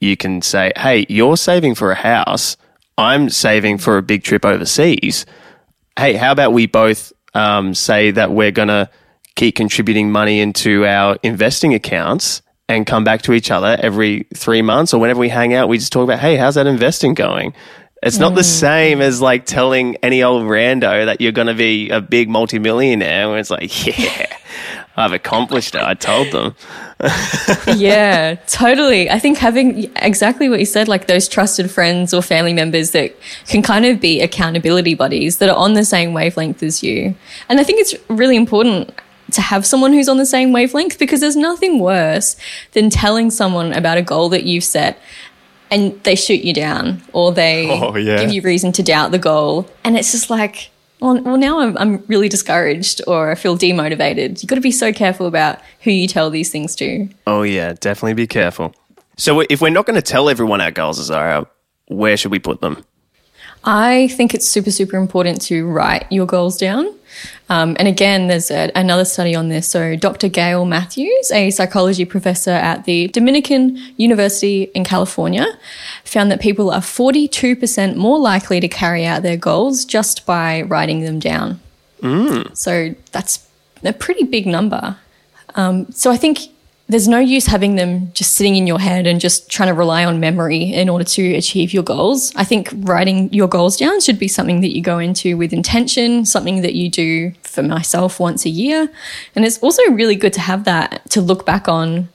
you 0.00 0.16
can 0.16 0.42
say, 0.42 0.72
hey, 0.76 1.06
you're 1.08 1.36
saving 1.36 1.74
for 1.74 1.90
a 1.90 1.94
house. 1.96 2.56
I'm 2.98 3.30
saving 3.30 3.78
for 3.78 3.98
a 3.98 4.02
big 4.02 4.22
trip 4.24 4.44
overseas. 4.44 5.26
Hey, 5.98 6.14
how 6.14 6.32
about 6.32 6.52
we 6.52 6.66
both 6.66 7.12
um, 7.34 7.74
say 7.74 8.10
that 8.12 8.30
we're 8.30 8.50
going 8.52 8.68
to 8.68 8.88
keep 9.34 9.56
contributing 9.56 10.12
money 10.12 10.40
into 10.40 10.84
our 10.86 11.16
investing 11.22 11.74
accounts 11.74 12.42
and 12.68 12.86
come 12.86 13.04
back 13.04 13.22
to 13.22 13.32
each 13.32 13.50
other 13.50 13.76
every 13.80 14.26
three 14.34 14.62
months 14.62 14.94
or 14.94 15.00
whenever 15.00 15.20
we 15.20 15.28
hang 15.28 15.52
out, 15.54 15.68
we 15.68 15.78
just 15.78 15.92
talk 15.92 16.04
about, 16.04 16.18
hey, 16.20 16.36
how's 16.36 16.54
that 16.54 16.66
investing 16.66 17.14
going? 17.14 17.52
It's 18.02 18.18
not 18.18 18.30
the 18.30 18.40
hmm. 18.40 18.46
same 18.46 19.00
as 19.00 19.20
like 19.20 19.46
telling 19.46 19.96
any 20.02 20.22
old 20.22 20.42
rando 20.42 21.06
that 21.06 21.20
you're 21.20 21.32
going 21.32 21.46
to 21.46 21.54
be 21.54 21.90
a 21.90 22.00
big 22.00 22.28
multimillionaire. 22.28 23.28
Where 23.28 23.38
it's 23.38 23.50
like, 23.50 23.86
yeah, 23.98 24.36
I've 24.96 25.12
accomplished 25.12 25.74
it. 25.76 25.82
I 25.82 25.94
told 25.94 26.32
them. 26.32 26.56
yeah, 27.76 28.36
totally. 28.48 29.08
I 29.08 29.18
think 29.18 29.38
having 29.38 29.90
exactly 29.96 30.48
what 30.48 30.58
you 30.58 30.66
said, 30.66 30.88
like 30.88 31.06
those 31.06 31.28
trusted 31.28 31.70
friends 31.70 32.12
or 32.12 32.22
family 32.22 32.52
members 32.52 32.90
that 32.90 33.14
can 33.46 33.62
kind 33.62 33.84
of 33.86 34.00
be 34.00 34.20
accountability 34.20 34.94
buddies 34.94 35.38
that 35.38 35.48
are 35.48 35.56
on 35.56 35.74
the 35.74 35.84
same 35.84 36.12
wavelength 36.12 36.62
as 36.62 36.82
you. 36.82 37.14
And 37.48 37.60
I 37.60 37.64
think 37.64 37.80
it's 37.80 37.94
really 38.08 38.36
important 38.36 38.92
to 39.32 39.40
have 39.40 39.64
someone 39.64 39.92
who's 39.92 40.08
on 40.08 40.18
the 40.18 40.26
same 40.26 40.52
wavelength 40.52 40.98
because 40.98 41.20
there's 41.20 41.36
nothing 41.36 41.78
worse 41.78 42.36
than 42.72 42.90
telling 42.90 43.30
someone 43.30 43.72
about 43.72 43.98
a 43.98 44.02
goal 44.02 44.28
that 44.28 44.44
you've 44.44 44.64
set 44.64 44.98
and 45.72 46.00
they 46.04 46.14
shoot 46.14 46.44
you 46.44 46.52
down 46.52 47.02
or 47.12 47.32
they 47.32 47.68
Oh, 47.82 47.96
yeah. 47.96 48.18
give 48.18 48.30
you 48.32 48.42
reason 48.42 48.70
to 48.72 48.82
doubt 48.82 49.10
the 49.10 49.18
goal. 49.18 49.68
And 49.82 49.96
it's 49.96 50.12
just 50.12 50.28
like, 50.30 50.70
well, 51.00 51.20
well 51.22 51.36
now 51.38 51.58
I'm, 51.60 51.76
I'm 51.78 52.04
really 52.06 52.28
discouraged 52.28 53.00
or 53.06 53.30
I 53.30 53.34
feel 53.34 53.56
demotivated. 53.56 54.42
You've 54.42 54.48
got 54.48 54.56
to 54.56 54.60
be 54.60 54.70
so 54.70 54.92
careful 54.92 55.26
about 55.26 55.60
who 55.80 55.90
you 55.90 56.06
tell 56.06 56.30
these 56.30 56.50
things 56.50 56.76
to. 56.76 57.08
Oh, 57.26 57.42
yeah, 57.42 57.72
definitely 57.80 58.14
be 58.14 58.26
careful. 58.26 58.74
So 59.16 59.40
if 59.48 59.60
we're 59.60 59.70
not 59.70 59.86
going 59.86 59.96
to 59.96 60.02
tell 60.02 60.28
everyone 60.28 60.60
our 60.60 60.70
goals, 60.70 61.00
Azaria, 61.00 61.46
where 61.88 62.16
should 62.16 62.30
we 62.30 62.38
put 62.38 62.60
them? 62.60 62.84
I 63.64 64.08
think 64.08 64.34
it's 64.34 64.46
super, 64.46 64.70
super 64.70 64.96
important 64.96 65.40
to 65.42 65.66
write 65.66 66.10
your 66.10 66.26
goals 66.26 66.56
down. 66.56 66.92
Um, 67.48 67.76
and 67.78 67.86
again, 67.86 68.28
there's 68.28 68.50
a, 68.50 68.72
another 68.74 69.04
study 69.04 69.34
on 69.34 69.48
this. 69.48 69.68
So, 69.68 69.94
Dr. 69.94 70.28
Gail 70.28 70.64
Matthews, 70.64 71.30
a 71.32 71.50
psychology 71.50 72.04
professor 72.04 72.50
at 72.50 72.84
the 72.84 73.08
Dominican 73.08 73.76
University 73.96 74.64
in 74.74 74.84
California, 74.84 75.46
found 76.04 76.30
that 76.32 76.40
people 76.40 76.70
are 76.70 76.80
42% 76.80 77.96
more 77.96 78.18
likely 78.18 78.58
to 78.60 78.68
carry 78.68 79.04
out 79.04 79.22
their 79.22 79.36
goals 79.36 79.84
just 79.84 80.24
by 80.24 80.62
writing 80.62 81.00
them 81.02 81.18
down. 81.18 81.60
So, 82.54 82.94
that's 83.12 83.46
a 83.84 83.92
pretty 83.92 84.24
big 84.24 84.46
number. 84.46 84.96
Um, 85.54 85.92
so, 85.92 86.10
I 86.10 86.16
think 86.16 86.38
there's 86.88 87.08
no 87.08 87.18
use 87.18 87.46
having 87.46 87.76
them 87.76 88.12
just 88.12 88.32
sitting 88.32 88.56
in 88.56 88.66
your 88.66 88.78
head 88.78 89.06
and 89.06 89.20
just 89.20 89.50
trying 89.50 89.68
to 89.68 89.74
rely 89.74 90.04
on 90.04 90.20
memory 90.20 90.74
in 90.74 90.88
order 90.88 91.04
to 91.04 91.34
achieve 91.34 91.72
your 91.72 91.82
goals. 91.82 92.32
I 92.36 92.44
think 92.44 92.68
writing 92.74 93.32
your 93.32 93.48
goals 93.48 93.76
down 93.76 94.00
should 94.00 94.18
be 94.18 94.28
something 94.28 94.60
that 94.60 94.74
you 94.74 94.82
go 94.82 94.98
into 94.98 95.36
with 95.36 95.52
intention, 95.52 96.26
something 96.26 96.62
that 96.62 96.74
you 96.74 96.90
do 96.90 97.32
for 97.42 97.62
myself 97.62 98.20
once 98.20 98.44
a 98.44 98.50
year. 98.50 98.90
And 99.34 99.44
it's 99.44 99.58
also 99.58 99.82
really 99.90 100.16
good 100.16 100.32
to 100.34 100.40
have 100.40 100.64
that 100.64 101.08
to 101.10 101.20
look 101.20 101.46
back 101.46 101.68
on 101.68 102.08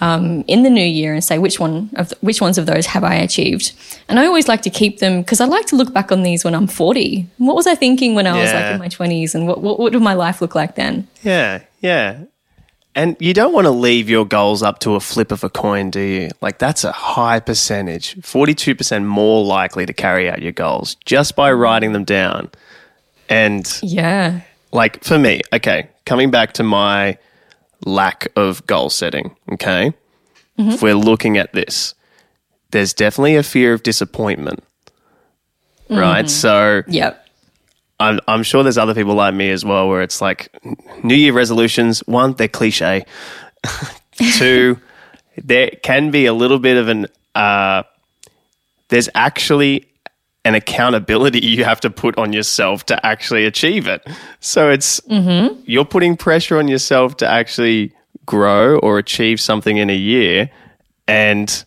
um, 0.00 0.44
in 0.48 0.62
the 0.62 0.70
new 0.70 0.84
year 0.84 1.14
and 1.14 1.22
say 1.22 1.38
which 1.38 1.60
one 1.60 1.90
of 1.96 2.08
th- 2.08 2.20
which 2.20 2.40
ones 2.40 2.58
of 2.58 2.66
those 2.66 2.86
have 2.86 3.04
I 3.04 3.14
achieved. 3.14 3.72
And 4.08 4.18
I 4.18 4.26
always 4.26 4.48
like 4.48 4.62
to 4.62 4.70
keep 4.70 4.98
them 4.98 5.22
because 5.22 5.40
I 5.40 5.44
like 5.46 5.66
to 5.66 5.76
look 5.76 5.92
back 5.92 6.10
on 6.10 6.22
these 6.22 6.44
when 6.44 6.54
I'm 6.54 6.66
40. 6.66 7.28
What 7.38 7.56
was 7.56 7.66
I 7.66 7.74
thinking 7.74 8.14
when 8.14 8.26
I 8.26 8.38
was 8.40 8.52
like 8.52 8.72
in 8.72 8.78
my 8.78 8.88
20s, 8.88 9.34
and 9.34 9.46
what 9.46 9.60
what, 9.60 9.78
what 9.78 9.92
did 9.92 10.02
my 10.02 10.14
life 10.14 10.40
look 10.42 10.54
like 10.54 10.74
then? 10.74 11.06
Yeah, 11.22 11.62
yeah. 11.80 12.24
And 12.96 13.16
you 13.18 13.34
don't 13.34 13.52
want 13.52 13.64
to 13.64 13.72
leave 13.72 14.08
your 14.08 14.24
goals 14.24 14.62
up 14.62 14.78
to 14.80 14.94
a 14.94 15.00
flip 15.00 15.32
of 15.32 15.42
a 15.42 15.50
coin, 15.50 15.90
do 15.90 16.00
you? 16.00 16.30
Like, 16.40 16.58
that's 16.58 16.84
a 16.84 16.92
high 16.92 17.40
percentage. 17.40 18.16
42% 18.20 19.04
more 19.04 19.44
likely 19.44 19.84
to 19.84 19.92
carry 19.92 20.30
out 20.30 20.40
your 20.40 20.52
goals 20.52 20.94
just 21.04 21.34
by 21.34 21.50
writing 21.52 21.92
them 21.92 22.04
down. 22.04 22.50
And, 23.28 23.68
Yeah, 23.82 24.42
like, 24.70 25.02
for 25.02 25.18
me, 25.18 25.40
okay, 25.52 25.88
coming 26.06 26.30
back 26.30 26.52
to 26.54 26.62
my 26.62 27.18
lack 27.84 28.28
of 28.36 28.64
goal 28.66 28.90
setting, 28.90 29.34
okay? 29.52 29.92
Mm-hmm. 30.58 30.70
If 30.70 30.82
we're 30.82 30.94
looking 30.94 31.36
at 31.36 31.52
this, 31.52 31.94
there's 32.70 32.92
definitely 32.94 33.34
a 33.36 33.42
fear 33.42 33.72
of 33.72 33.82
disappointment, 33.82 34.62
right? 35.90 36.26
Mm-hmm. 36.26 36.28
So, 36.28 36.82
yep. 36.86 37.23
I'm, 38.00 38.20
I'm 38.26 38.42
sure 38.42 38.62
there's 38.62 38.78
other 38.78 38.94
people 38.94 39.14
like 39.14 39.34
me 39.34 39.50
as 39.50 39.64
well 39.64 39.88
where 39.88 40.02
it's 40.02 40.20
like 40.20 40.48
New 41.02 41.14
Year 41.14 41.32
resolutions. 41.32 42.00
One, 42.06 42.32
they're 42.34 42.48
cliche. 42.48 43.04
Two, 44.36 44.78
there 45.36 45.70
can 45.82 46.10
be 46.10 46.26
a 46.26 46.32
little 46.32 46.58
bit 46.58 46.76
of 46.76 46.88
an, 46.88 47.06
uh, 47.34 47.82
there's 48.88 49.08
actually 49.14 49.86
an 50.44 50.54
accountability 50.54 51.40
you 51.46 51.64
have 51.64 51.80
to 51.80 51.90
put 51.90 52.18
on 52.18 52.32
yourself 52.32 52.84
to 52.86 53.06
actually 53.06 53.46
achieve 53.46 53.86
it. 53.86 54.06
So 54.40 54.70
it's, 54.70 55.00
you're 55.64 55.84
putting 55.84 56.16
pressure 56.16 56.58
on 56.58 56.68
yourself 56.68 57.16
to 57.18 57.28
actually 57.28 57.92
grow 58.26 58.78
or 58.78 58.98
achieve 58.98 59.40
something 59.40 59.76
in 59.76 59.88
a 59.90 59.96
year. 59.96 60.50
And 61.06 61.64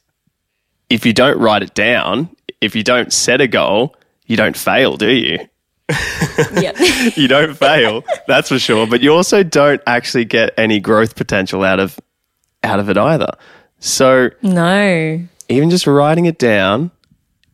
if 0.89 1.05
you 1.05 1.13
don't 1.13 1.39
write 1.39 1.63
it 1.63 1.73
down, 1.73 2.29
if 2.61 2.75
you 2.75 2.83
don't 2.83 3.11
set 3.13 3.41
a 3.41 3.47
goal, 3.47 3.95
you 4.25 4.35
don't 4.37 4.57
fail, 4.57 4.97
do 4.97 5.09
you? 5.11 5.39
Yep. 5.89 6.75
you 7.15 7.27
don't 7.27 7.55
fail, 7.55 8.03
that's 8.27 8.49
for 8.49 8.59
sure. 8.59 8.87
But 8.87 9.01
you 9.01 9.13
also 9.13 9.43
don't 9.43 9.81
actually 9.87 10.25
get 10.25 10.53
any 10.57 10.79
growth 10.79 11.15
potential 11.15 11.63
out 11.63 11.79
of 11.79 11.99
out 12.63 12.79
of 12.79 12.89
it 12.89 12.97
either. 12.97 13.31
So 13.79 14.29
no. 14.41 15.21
even 15.49 15.69
just 15.69 15.87
writing 15.87 16.25
it 16.25 16.39
down 16.39 16.91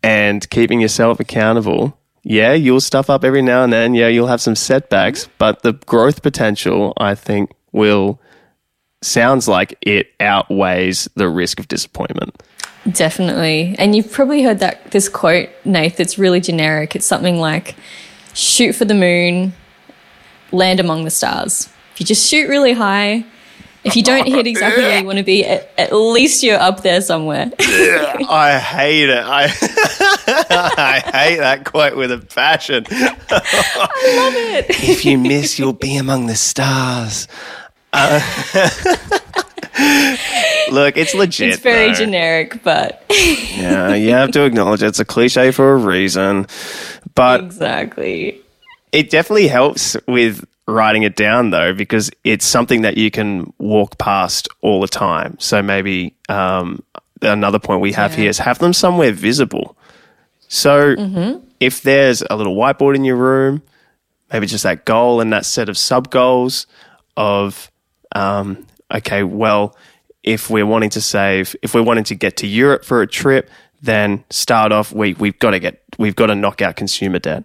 and 0.01 0.49
keeping 0.49 0.81
yourself 0.81 1.19
accountable, 1.19 1.97
yeah, 2.23 2.53
you'll 2.53 2.81
stuff 2.81 3.09
up 3.09 3.23
every 3.23 3.41
now 3.41 3.63
and 3.63 3.71
then. 3.73 3.93
Yeah, 3.93 4.07
you'll 4.07 4.27
have 4.27 4.41
some 4.41 4.55
setbacks, 4.55 5.29
but 5.37 5.61
the 5.61 5.73
growth 5.73 6.21
potential, 6.21 6.93
I 6.97 7.15
think, 7.15 7.51
will 7.71 8.19
sounds 9.01 9.47
like 9.47 9.77
it 9.81 10.07
outweighs 10.19 11.09
the 11.15 11.27
risk 11.27 11.59
of 11.59 11.67
disappointment. 11.67 12.41
Definitely. 12.89 13.75
And 13.77 13.95
you've 13.95 14.11
probably 14.11 14.43
heard 14.43 14.59
that 14.59 14.91
this 14.91 15.07
quote, 15.07 15.49
Nate, 15.65 15.99
it's 15.99 16.17
really 16.17 16.41
generic. 16.41 16.95
It's 16.95 17.05
something 17.05 17.39
like 17.39 17.75
shoot 18.33 18.73
for 18.73 18.85
the 18.85 18.93
moon, 18.93 19.53
land 20.51 20.79
among 20.79 21.05
the 21.05 21.11
stars. 21.11 21.69
If 21.93 21.99
you 21.99 22.05
just 22.05 22.29
shoot 22.29 22.49
really 22.49 22.73
high, 22.73 23.25
if 23.83 23.95
you 23.95 24.03
don't 24.03 24.25
hit 24.25 24.47
exactly 24.47 24.83
where 24.83 24.99
you 24.99 25.05
want 25.05 25.17
to 25.17 25.23
be, 25.23 25.45
at, 25.45 25.69
at 25.77 25.93
least 25.93 26.41
you're 26.41 26.59
up 26.59 26.83
there 26.83 27.01
somewhere. 27.01 27.51
I 27.59 28.59
hate 28.59 29.09
it. 29.09 29.23
I 29.23 29.43
I 29.45 31.01
hate 31.05 31.37
that 31.37 31.65
quote 31.65 31.95
with 31.97 32.11
a 32.11 32.19
passion. 32.19 32.85
I 32.89 34.15
love 34.17 34.33
it. 34.35 34.65
if 34.69 35.05
you 35.05 35.17
miss, 35.17 35.59
you'll 35.59 35.73
be 35.73 35.97
among 35.97 36.27
the 36.27 36.35
stars. 36.35 37.27
Uh, 37.91 38.19
look, 40.71 40.97
it's 40.97 41.13
legit. 41.13 41.49
it's 41.49 41.61
very 41.61 41.89
though. 41.89 41.93
generic, 41.95 42.63
but 42.63 43.03
Yeah, 43.09 43.93
you 43.95 44.11
have 44.11 44.31
to 44.31 44.45
acknowledge 44.45 44.81
it's 44.81 44.99
a 44.99 45.05
cliche 45.05 45.51
for 45.51 45.73
a 45.73 45.77
reason, 45.77 46.47
but 47.15 47.41
exactly. 47.43 48.41
it 48.91 49.09
definitely 49.09 49.47
helps 49.47 49.95
with 50.07 50.45
writing 50.67 51.03
it 51.03 51.15
down 51.15 51.49
though 51.49 51.73
because 51.73 52.09
it's 52.23 52.45
something 52.45 52.83
that 52.83 52.97
you 52.97 53.11
can 53.11 53.51
walk 53.57 53.97
past 53.97 54.47
all 54.61 54.79
the 54.79 54.87
time. 54.87 55.35
So 55.39 55.61
maybe 55.61 56.15
um, 56.29 56.81
another 57.21 57.59
point 57.59 57.81
we 57.81 57.91
have 57.93 58.11
Yeah. 58.11 58.17
here 58.17 58.29
is 58.29 58.39
have 58.39 58.59
them 58.59 58.73
somewhere 58.73 59.11
visible. 59.11 59.75
So 60.47 60.95
if 61.59 61.81
there's 61.81 62.23
a 62.29 62.35
little 62.35 62.55
whiteboard 62.55 62.95
in 62.95 63.03
your 63.03 63.15
room, 63.15 63.61
maybe 64.31 64.45
just 64.47 64.63
that 64.63 64.85
goal 64.85 65.19
and 65.19 65.33
that 65.33 65.45
set 65.45 65.67
of 65.69 65.77
sub 65.77 66.09
goals 66.09 66.67
of 67.17 67.69
um, 68.15 68.65
okay, 68.93 69.23
well, 69.23 69.75
if 70.23 70.49
we're 70.49 70.65
wanting 70.65 70.91
to 70.91 71.01
save, 71.01 71.55
if 71.61 71.73
we're 71.73 71.83
wanting 71.83 72.03
to 72.05 72.15
get 72.15 72.37
to 72.37 72.47
Europe 72.47 72.85
for 72.85 73.01
a 73.01 73.07
trip, 73.07 73.49
then 73.83 74.23
start 74.29 74.71
off 74.71 74.91
we 74.93 75.13
we've 75.13 75.37
got 75.39 75.51
to 75.51 75.59
get 75.59 75.83
we've 75.99 76.15
got 76.15 76.27
to 76.27 76.35
knock 76.35 76.61
out 76.61 76.75
consumer 76.75 77.19
debt. 77.19 77.43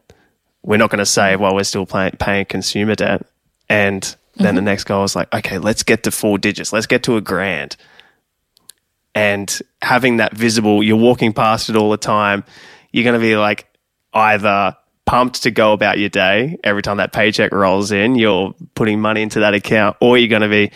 We're 0.63 0.77
not 0.77 0.91
going 0.91 1.01
to 1.01 1.07
save 1.07 1.41
while 1.41 1.55
we're 1.55 1.65
still 1.65 1.87
pay, 1.87 2.11
paying 2.19 2.47
consumer 2.47 2.95
debt. 2.95 3.27
And 3.69 4.03
then 4.37 4.55
the 4.55 4.61
mm-hmm. 4.61 4.67
next 4.67 4.85
goal 4.85 5.05
is 5.05 5.15
like, 5.15 5.33
okay, 5.35 5.59
let's 5.59 5.83
get 5.83 6.05
to 6.05 6.11
four 6.11 6.39
digits. 6.39 6.73
Let's 6.73 6.87
get 6.87 7.03
to 7.05 7.17
a 7.17 7.21
grand. 7.21 7.77
And 9.15 9.61
having 9.83 10.19
that 10.19 10.37
visible, 10.37 10.83
you're 10.83 10.97
walking 10.97 11.33
past 11.33 11.71
it 11.71 11.77
all 11.77 11.91
the 11.91 11.97
time. 11.97 12.45
You're 12.93 13.05
going 13.05 13.21
to 13.21 13.25
be 13.25 13.37
like 13.37 13.67
either 14.13 14.77
pumped 15.07 15.43
to 15.45 15.51
go 15.51 15.73
about 15.73 15.99
your 15.99 16.09
day 16.09 16.59
every 16.63 16.83
time 16.83 16.99
that 16.99 17.13
paycheck 17.13 17.51
rolls 17.53 17.91
in, 17.91 18.15
you're 18.15 18.55
putting 18.75 19.01
money 19.01 19.23
into 19.23 19.41
that 19.41 19.55
account, 19.55 19.97
or 20.01 20.19
you're 20.19 20.29
going 20.29 20.43
to 20.43 20.49
be, 20.49 20.71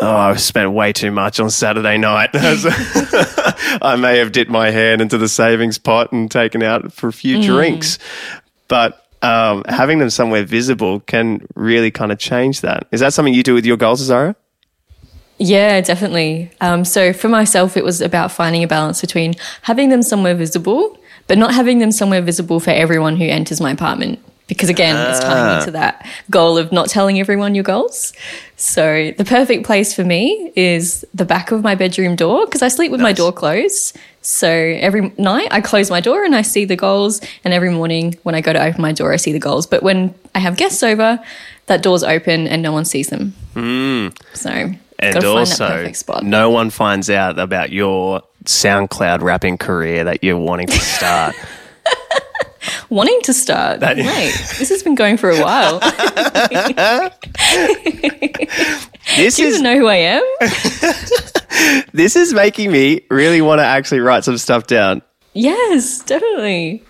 oh, 0.00 0.16
I 0.16 0.36
spent 0.36 0.72
way 0.72 0.92
too 0.92 1.10
much 1.10 1.40
on 1.40 1.50
Saturday 1.50 1.98
night. 1.98 2.30
I 2.34 3.96
may 3.98 4.18
have 4.18 4.32
dipped 4.32 4.50
my 4.50 4.70
hand 4.70 5.00
into 5.00 5.18
the 5.18 5.28
savings 5.28 5.78
pot 5.78 6.12
and 6.12 6.30
taken 6.30 6.62
out 6.62 6.92
for 6.92 7.08
a 7.08 7.12
few 7.12 7.42
drinks. 7.42 7.98
But 8.68 9.06
um, 9.22 9.64
having 9.68 9.98
them 9.98 10.10
somewhere 10.10 10.44
visible 10.44 11.00
can 11.00 11.46
really 11.54 11.90
kind 11.90 12.12
of 12.12 12.18
change 12.18 12.60
that. 12.60 12.86
Is 12.92 13.00
that 13.00 13.12
something 13.12 13.34
you 13.34 13.42
do 13.42 13.54
with 13.54 13.66
your 13.66 13.76
goals, 13.76 14.00
Zara? 14.00 14.36
Yeah, 15.38 15.80
definitely. 15.80 16.50
Um, 16.60 16.84
so 16.84 17.12
for 17.12 17.28
myself, 17.28 17.76
it 17.76 17.84
was 17.84 18.00
about 18.00 18.32
finding 18.32 18.62
a 18.64 18.66
balance 18.66 19.00
between 19.00 19.34
having 19.62 19.88
them 19.88 20.02
somewhere 20.02 20.34
visible, 20.34 20.98
but 21.28 21.38
not 21.38 21.54
having 21.54 21.78
them 21.78 21.92
somewhere 21.92 22.22
visible 22.22 22.58
for 22.58 22.70
everyone 22.70 23.16
who 23.16 23.24
enters 23.24 23.60
my 23.60 23.70
apartment. 23.70 24.18
Because 24.48 24.70
again, 24.70 24.96
it's 25.10 25.20
tying 25.20 25.44
ah. 25.44 25.58
into 25.60 25.70
that 25.72 26.06
goal 26.30 26.56
of 26.56 26.72
not 26.72 26.88
telling 26.88 27.20
everyone 27.20 27.54
your 27.54 27.64
goals. 27.64 28.14
So 28.56 29.12
the 29.16 29.24
perfect 29.24 29.64
place 29.64 29.94
for 29.94 30.04
me 30.04 30.50
is 30.56 31.06
the 31.14 31.26
back 31.26 31.52
of 31.52 31.62
my 31.62 31.74
bedroom 31.74 32.16
door 32.16 32.46
because 32.46 32.62
I 32.62 32.68
sleep 32.68 32.90
with 32.90 33.00
my 33.00 33.12
door 33.12 33.30
closed. 33.30 33.96
So 34.22 34.48
every 34.48 35.12
night 35.18 35.48
I 35.50 35.60
close 35.60 35.90
my 35.90 36.00
door 36.00 36.24
and 36.24 36.34
I 36.34 36.42
see 36.42 36.64
the 36.64 36.76
goals, 36.76 37.20
and 37.44 37.54
every 37.54 37.70
morning 37.70 38.16
when 38.24 38.34
I 38.34 38.40
go 38.40 38.52
to 38.52 38.62
open 38.62 38.80
my 38.82 38.92
door, 38.92 39.12
I 39.12 39.16
see 39.16 39.32
the 39.32 39.38
goals. 39.38 39.66
But 39.66 39.82
when 39.82 40.14
I 40.34 40.38
have 40.38 40.56
guests 40.56 40.82
over, 40.82 41.22
that 41.66 41.82
door's 41.82 42.02
open 42.02 42.48
and 42.48 42.62
no 42.62 42.72
one 42.72 42.84
sees 42.84 43.08
them. 43.08 43.34
Hmm. 43.54 44.08
So 44.34 44.50
And 44.50 44.78
gotta 45.00 45.20
find 45.20 45.46
that 45.46 45.60
also, 45.60 46.20
no 46.22 46.50
one 46.50 46.70
finds 46.70 47.10
out 47.10 47.38
about 47.38 47.70
your 47.70 48.22
SoundCloud 48.44 49.20
rapping 49.20 49.58
career 49.58 50.04
that 50.04 50.24
you're 50.24 50.38
wanting 50.38 50.68
to 50.68 50.80
start. 50.80 51.36
wanting 52.90 53.20
to 53.22 53.32
start. 53.32 53.80
Wait, 53.80 53.96
this 54.58 54.68
has 54.68 54.82
been 54.82 54.94
going 54.94 55.16
for 55.16 55.30
a 55.30 55.40
while. 55.40 55.80
this 59.16 59.36
Do 59.36 59.42
you 59.42 59.48
is 59.48 59.54
even 59.54 59.62
know 59.62 59.76
who 59.76 59.86
I 59.86 59.96
am? 59.96 60.22
this 61.92 62.16
is 62.16 62.32
making 62.32 62.70
me 62.72 63.02
really 63.10 63.40
want 63.40 63.58
to 63.60 63.64
actually 63.64 64.00
write 64.00 64.24
some 64.24 64.38
stuff 64.38 64.66
down. 64.66 65.02
yes, 65.34 66.00
definitely. 66.02 66.82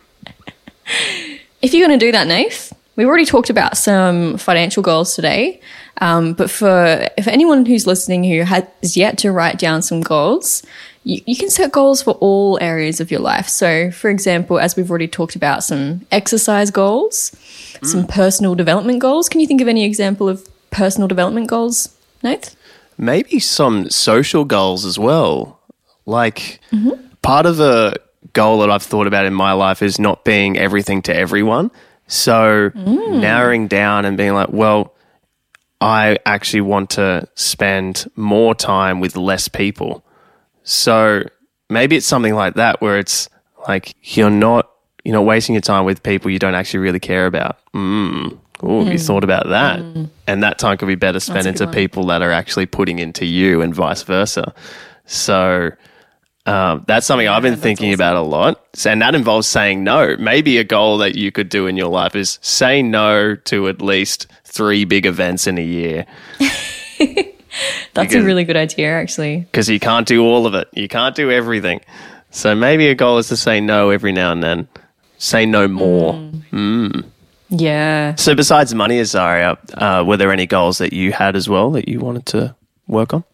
if 1.63 1.75
you're 1.75 1.87
going 1.87 1.99
to 1.99 2.05
do 2.05 2.13
that, 2.13 2.27
Nath, 2.27 2.73
we've 2.97 3.07
already 3.07 3.27
talked 3.27 3.51
about 3.51 3.77
some 3.77 4.39
financial 4.39 4.83
goals 4.83 5.15
today. 5.15 5.61
Um, 6.01 6.35
but 6.35 6.49
for 6.51 7.09
if 7.17 7.27
anyone 7.27 7.67
who's 7.67 7.87
listening 7.87 8.23
who 8.25 8.43
has 8.43 8.97
yet 8.97 9.19
to 9.19 9.33
write 9.33 9.59
down 9.59 9.83
some 9.83 10.01
goals, 10.01 10.63
you, 11.05 11.21
you 11.27 11.37
can 11.37 11.51
set 11.51 11.73
goals 11.73 12.03
for 12.03 12.13
all 12.15 12.59
areas 12.61 13.01
of 13.01 13.11
your 13.11 13.21
life. 13.21 13.49
So, 13.49 13.91
for 13.91 14.11
example, 14.11 14.59
as 14.59 14.77
we've 14.77 14.91
already 14.91 15.09
talked 15.09 15.37
about, 15.37 15.65
some 15.65 16.07
exercise 16.11 16.71
goals, 16.71 17.37
some 17.83 18.05
mm. 18.05 18.09
personal 18.09 18.55
development 18.55 19.01
goals. 19.01 19.29
Can 19.29 19.41
you 19.41 19.47
think 19.47 19.61
of 19.61 19.69
any 19.69 19.85
example 19.85 20.29
of 20.29 20.47
personal 20.71 21.09
development 21.09 21.49
goals, 21.49 21.97
Nath? 22.23 22.55
maybe 22.99 23.39
some 23.39 23.89
social 23.89 24.45
goals 24.45 24.85
as 24.85 24.99
well. 24.99 25.61
Like 26.05 26.61
mm-hmm. 26.73 26.91
part 27.23 27.47
of 27.47 27.61
a 27.61 27.95
goal 28.33 28.59
that 28.61 28.71
I've 28.71 28.83
thought 28.83 29.07
about 29.07 29.25
in 29.25 29.33
my 29.33 29.53
life 29.53 29.83
is 29.83 29.99
not 29.99 30.25
being 30.25 30.59
everything 30.59 31.01
to 31.03 31.17
everyone. 31.17 31.71
So 32.09 32.71
mm. 32.71 33.21
narrowing 33.21 33.69
down 33.69 34.05
and 34.05 34.17
being 34.17 34.35
like, 34.35 34.49
well, 34.51 34.95
I 35.81 36.19
actually 36.27 36.63
want 36.63 36.91
to 36.91 37.29
spend 37.35 38.11
more 38.17 38.55
time 38.55 39.01
with 39.01 39.17
less 39.17 39.47
people. 39.47 40.05
So 40.71 41.23
maybe 41.71 41.97
it's 41.97 42.07
something 42.07 42.35
like 42.35 42.55
that 42.55 42.83
where 42.83 42.99
it's 42.99 43.29
like 43.67 43.95
you're 44.03 44.29
not 44.31 44.69
you're 45.03 45.15
not 45.17 45.25
wasting 45.25 45.55
your 45.55 45.63
time 45.63 45.87
with 45.87 46.03
people 46.03 46.31
you 46.31 46.39
don't 46.39 46.55
actually 46.55 46.81
really 46.81 47.01
care 47.01 47.25
about. 47.27 47.57
Mm, 47.73 48.39
Oh, 48.63 48.85
have 48.85 48.93
you 48.93 48.99
thought 48.99 49.25
about 49.25 49.49
that? 49.49 49.81
And 50.27 50.43
that 50.43 50.59
time 50.59 50.77
could 50.77 50.89
be 50.89 50.95
better 50.97 51.21
spent 51.21 51.47
Mm. 51.47 51.51
into 51.51 51.65
one. 51.65 51.75
people 51.75 52.05
that 52.07 52.21
are 52.21 52.33
actually 52.33 52.67
putting 52.67 52.99
into 52.99 53.25
you 53.25 53.63
and 53.63 53.75
vice 53.75 54.03
versa. 54.03 54.53
So 55.07 55.71
um, 56.45 56.85
that's 56.87 57.07
something 57.07 57.29
I've 57.29 57.43
been 57.43 57.57
thinking 57.57 57.91
awesome. 57.91 57.95
about 57.95 58.17
a 58.17 58.21
lot. 58.23 58.61
And 58.85 59.01
that 59.01 59.15
involves 59.15 59.47
saying 59.47 59.85
no. 59.85 60.17
Maybe 60.19 60.59
a 60.59 60.65
goal 60.65 60.99
that 60.99 61.15
you 61.15 61.31
could 61.33 61.49
do 61.49 61.67
in 61.67 61.77
your 61.79 61.89
life 61.89 62.15
is 62.17 62.39
say 62.43 62.83
no 62.83 63.37
to 63.37 63.69
at 63.69 63.81
least 63.81 64.27
three 64.45 64.85
big 64.85 65.07
events 65.07 65.47
in 65.47 65.57
a 65.57 65.63
year 65.65 66.05
That's 67.95 68.09
Because- 68.09 68.23
a 68.23 68.27
really 68.27 68.45
good 68.45 68.57
idea, 68.57 68.91
actually. 68.93 69.41
because 69.51 69.69
you 69.69 69.79
can't 69.81 70.07
do 70.07 70.23
all 70.25 70.47
of 70.47 70.55
it. 70.55 70.69
You 70.73 70.89
can't 70.89 71.15
do 71.15 71.31
everything. 71.31 71.81
So 72.31 72.55
maybe 72.55 72.89
a 72.89 72.95
goal 72.95 73.19
is 73.19 73.29
to 73.29 73.37
say 73.37 73.61
no 73.61 73.91
every 73.91 74.13
now 74.13 74.33
and 74.33 74.43
then. 74.43 74.69
Say 75.19 75.47
no 75.47 75.67
more. 75.67 76.15
Mm. 76.53 77.05
Yeah. 77.49 78.15
So 78.17 78.35
besides 78.35 78.75
money, 78.75 79.01
Azaria, 79.01 79.57
uh, 79.75 80.05
were 80.05 80.17
there 80.17 80.31
any 80.31 80.47
goals 80.47 80.79
that 80.79 80.93
you 80.93 81.13
had 81.13 81.35
as 81.37 81.49
well 81.49 81.71
that 81.73 81.89
you 81.89 82.01
wanted 82.01 82.27
to 82.27 82.55
work 82.87 83.15
on? 83.15 83.25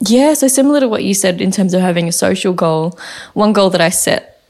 Yeah, 0.00 0.34
so 0.34 0.48
similar 0.48 0.80
to 0.80 0.88
what 0.88 1.02
you 1.04 1.14
said 1.14 1.40
in 1.40 1.50
terms 1.50 1.74
of 1.74 1.80
having 1.80 2.08
a 2.08 2.12
social 2.12 2.52
goal, 2.52 2.98
one 3.34 3.52
goal 3.52 3.70
that 3.70 3.80
I 3.80 3.88
set 3.90 4.40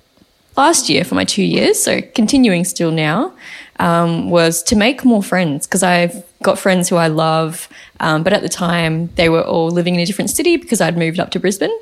last 0.57 0.89
year 0.89 1.05
for 1.05 1.15
my 1.15 1.25
two 1.25 1.43
years, 1.43 1.83
so 1.83 2.01
continuing 2.15 2.65
still 2.65 2.91
now, 2.91 3.33
um, 3.81 4.31
was 4.31 4.63
to 4.65 4.77
make 4.77 5.05
more 5.05 5.23
friends 5.23 5.67
because 5.67 5.83
I've 5.83 6.23
got 6.45 6.59
friends 6.59 6.89
who 6.89 6.97
I 6.97 7.09
love, 7.09 7.69
um, 7.99 8.23
but 8.23 8.33
at 8.33 8.43
the 8.43 8.49
time 8.49 9.09
they 9.17 9.29
were 9.29 9.43
all 9.43 9.71
living 9.71 9.95
in 9.95 10.01
a 10.01 10.07
different 10.07 10.31
city 10.31 10.57
because 10.57 10.81
I'd 10.81 10.97
moved 10.97 11.19
up 11.19 11.31
to 11.33 11.41
Brisbane. 11.41 11.77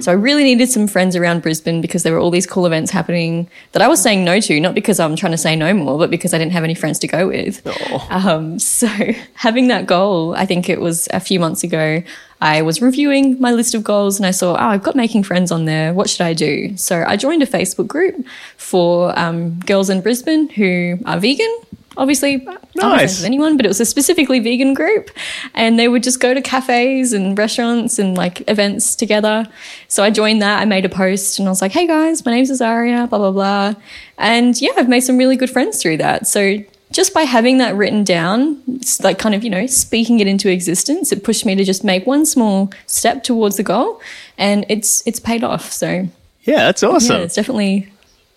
So 0.00 0.10
I 0.10 0.14
really 0.14 0.44
needed 0.44 0.68
some 0.68 0.86
friends 0.88 1.14
around 1.14 1.42
Brisbane 1.42 1.80
because 1.80 2.02
there 2.02 2.12
were 2.12 2.18
all 2.18 2.30
these 2.30 2.46
cool 2.46 2.66
events 2.66 2.90
happening 2.90 3.48
that 3.72 3.82
I 3.82 3.88
was 3.88 4.02
saying 4.02 4.24
no 4.24 4.40
to, 4.40 4.60
not 4.60 4.74
because 4.74 4.98
I'm 4.98 5.14
trying 5.14 5.32
to 5.32 5.38
say 5.38 5.54
no 5.56 5.72
more, 5.72 5.98
but 5.98 6.10
because 6.10 6.34
I 6.34 6.38
didn't 6.38 6.52
have 6.52 6.64
any 6.64 6.74
friends 6.74 6.98
to 7.00 7.06
go 7.06 7.28
with. 7.28 7.62
Um, 8.10 8.58
so 8.58 8.88
having 9.34 9.68
that 9.68 9.86
goal, 9.86 10.34
I 10.34 10.46
think 10.46 10.68
it 10.68 10.80
was 10.80 11.08
a 11.12 11.20
few 11.20 11.38
months 11.38 11.62
ago. 11.62 12.02
I 12.40 12.62
was 12.62 12.80
reviewing 12.80 13.40
my 13.40 13.52
list 13.52 13.74
of 13.74 13.84
goals 13.84 14.18
and 14.18 14.26
I 14.26 14.30
saw, 14.30 14.54
oh, 14.54 14.68
I've 14.68 14.82
got 14.82 14.96
making 14.96 15.24
friends 15.24 15.52
on 15.52 15.64
there. 15.64 15.92
What 15.92 16.08
should 16.08 16.22
I 16.22 16.34
do? 16.34 16.76
So 16.76 17.04
I 17.06 17.16
joined 17.16 17.42
a 17.42 17.46
Facebook 17.46 17.88
group 17.88 18.24
for 18.56 19.16
um, 19.18 19.58
girls 19.60 19.90
in 19.90 20.00
Brisbane 20.00 20.48
who 20.48 20.98
are 21.04 21.18
vegan. 21.20 21.54
Obviously, 21.98 22.46
Nice. 22.76 23.24
anyone, 23.24 23.56
but 23.56 23.66
it 23.66 23.68
was 23.68 23.80
a 23.80 23.84
specifically 23.84 24.38
vegan 24.38 24.72
group, 24.72 25.10
and 25.54 25.78
they 25.78 25.88
would 25.88 26.02
just 26.02 26.20
go 26.20 26.32
to 26.32 26.40
cafes 26.40 27.12
and 27.12 27.36
restaurants 27.36 27.98
and 27.98 28.16
like 28.16 28.48
events 28.48 28.94
together. 28.96 29.46
So 29.88 30.02
I 30.04 30.10
joined 30.10 30.40
that. 30.40 30.60
I 30.62 30.64
made 30.64 30.84
a 30.84 30.88
post 30.88 31.38
and 31.38 31.48
I 31.48 31.50
was 31.50 31.60
like, 31.60 31.72
"Hey 31.72 31.86
guys, 31.86 32.24
my 32.24 32.30
name's 32.32 32.50
Azaria." 32.50 33.08
Blah 33.10 33.18
blah 33.18 33.32
blah, 33.32 33.74
and 34.16 34.58
yeah, 34.62 34.70
I've 34.76 34.88
made 34.88 35.00
some 35.00 35.18
really 35.18 35.36
good 35.36 35.50
friends 35.50 35.82
through 35.82 35.96
that. 35.98 36.26
So 36.26 36.58
just 36.90 37.12
by 37.12 37.22
having 37.22 37.58
that 37.58 37.74
written 37.74 38.02
down, 38.04 38.62
it's 38.68 39.00
like 39.04 39.18
kind 39.18 39.34
of, 39.34 39.44
you 39.44 39.50
know, 39.50 39.66
speaking 39.66 40.20
it 40.20 40.26
into 40.26 40.50
existence, 40.50 41.12
it 41.12 41.22
pushed 41.22 41.44
me 41.44 41.54
to 41.54 41.62
just 41.62 41.84
make 41.84 42.06
one 42.06 42.24
small 42.24 42.70
step 42.86 43.22
towards 43.22 43.56
the 43.58 43.62
goal 43.62 44.00
and 44.38 44.64
it's 44.70 45.02
it's 45.04 45.20
paid 45.20 45.44
off. 45.44 45.70
So 45.70 46.08
Yeah, 46.44 46.56
that's 46.64 46.82
awesome. 46.82 47.16
yeah, 47.16 47.22
it's 47.24 47.34
definitely 47.34 47.92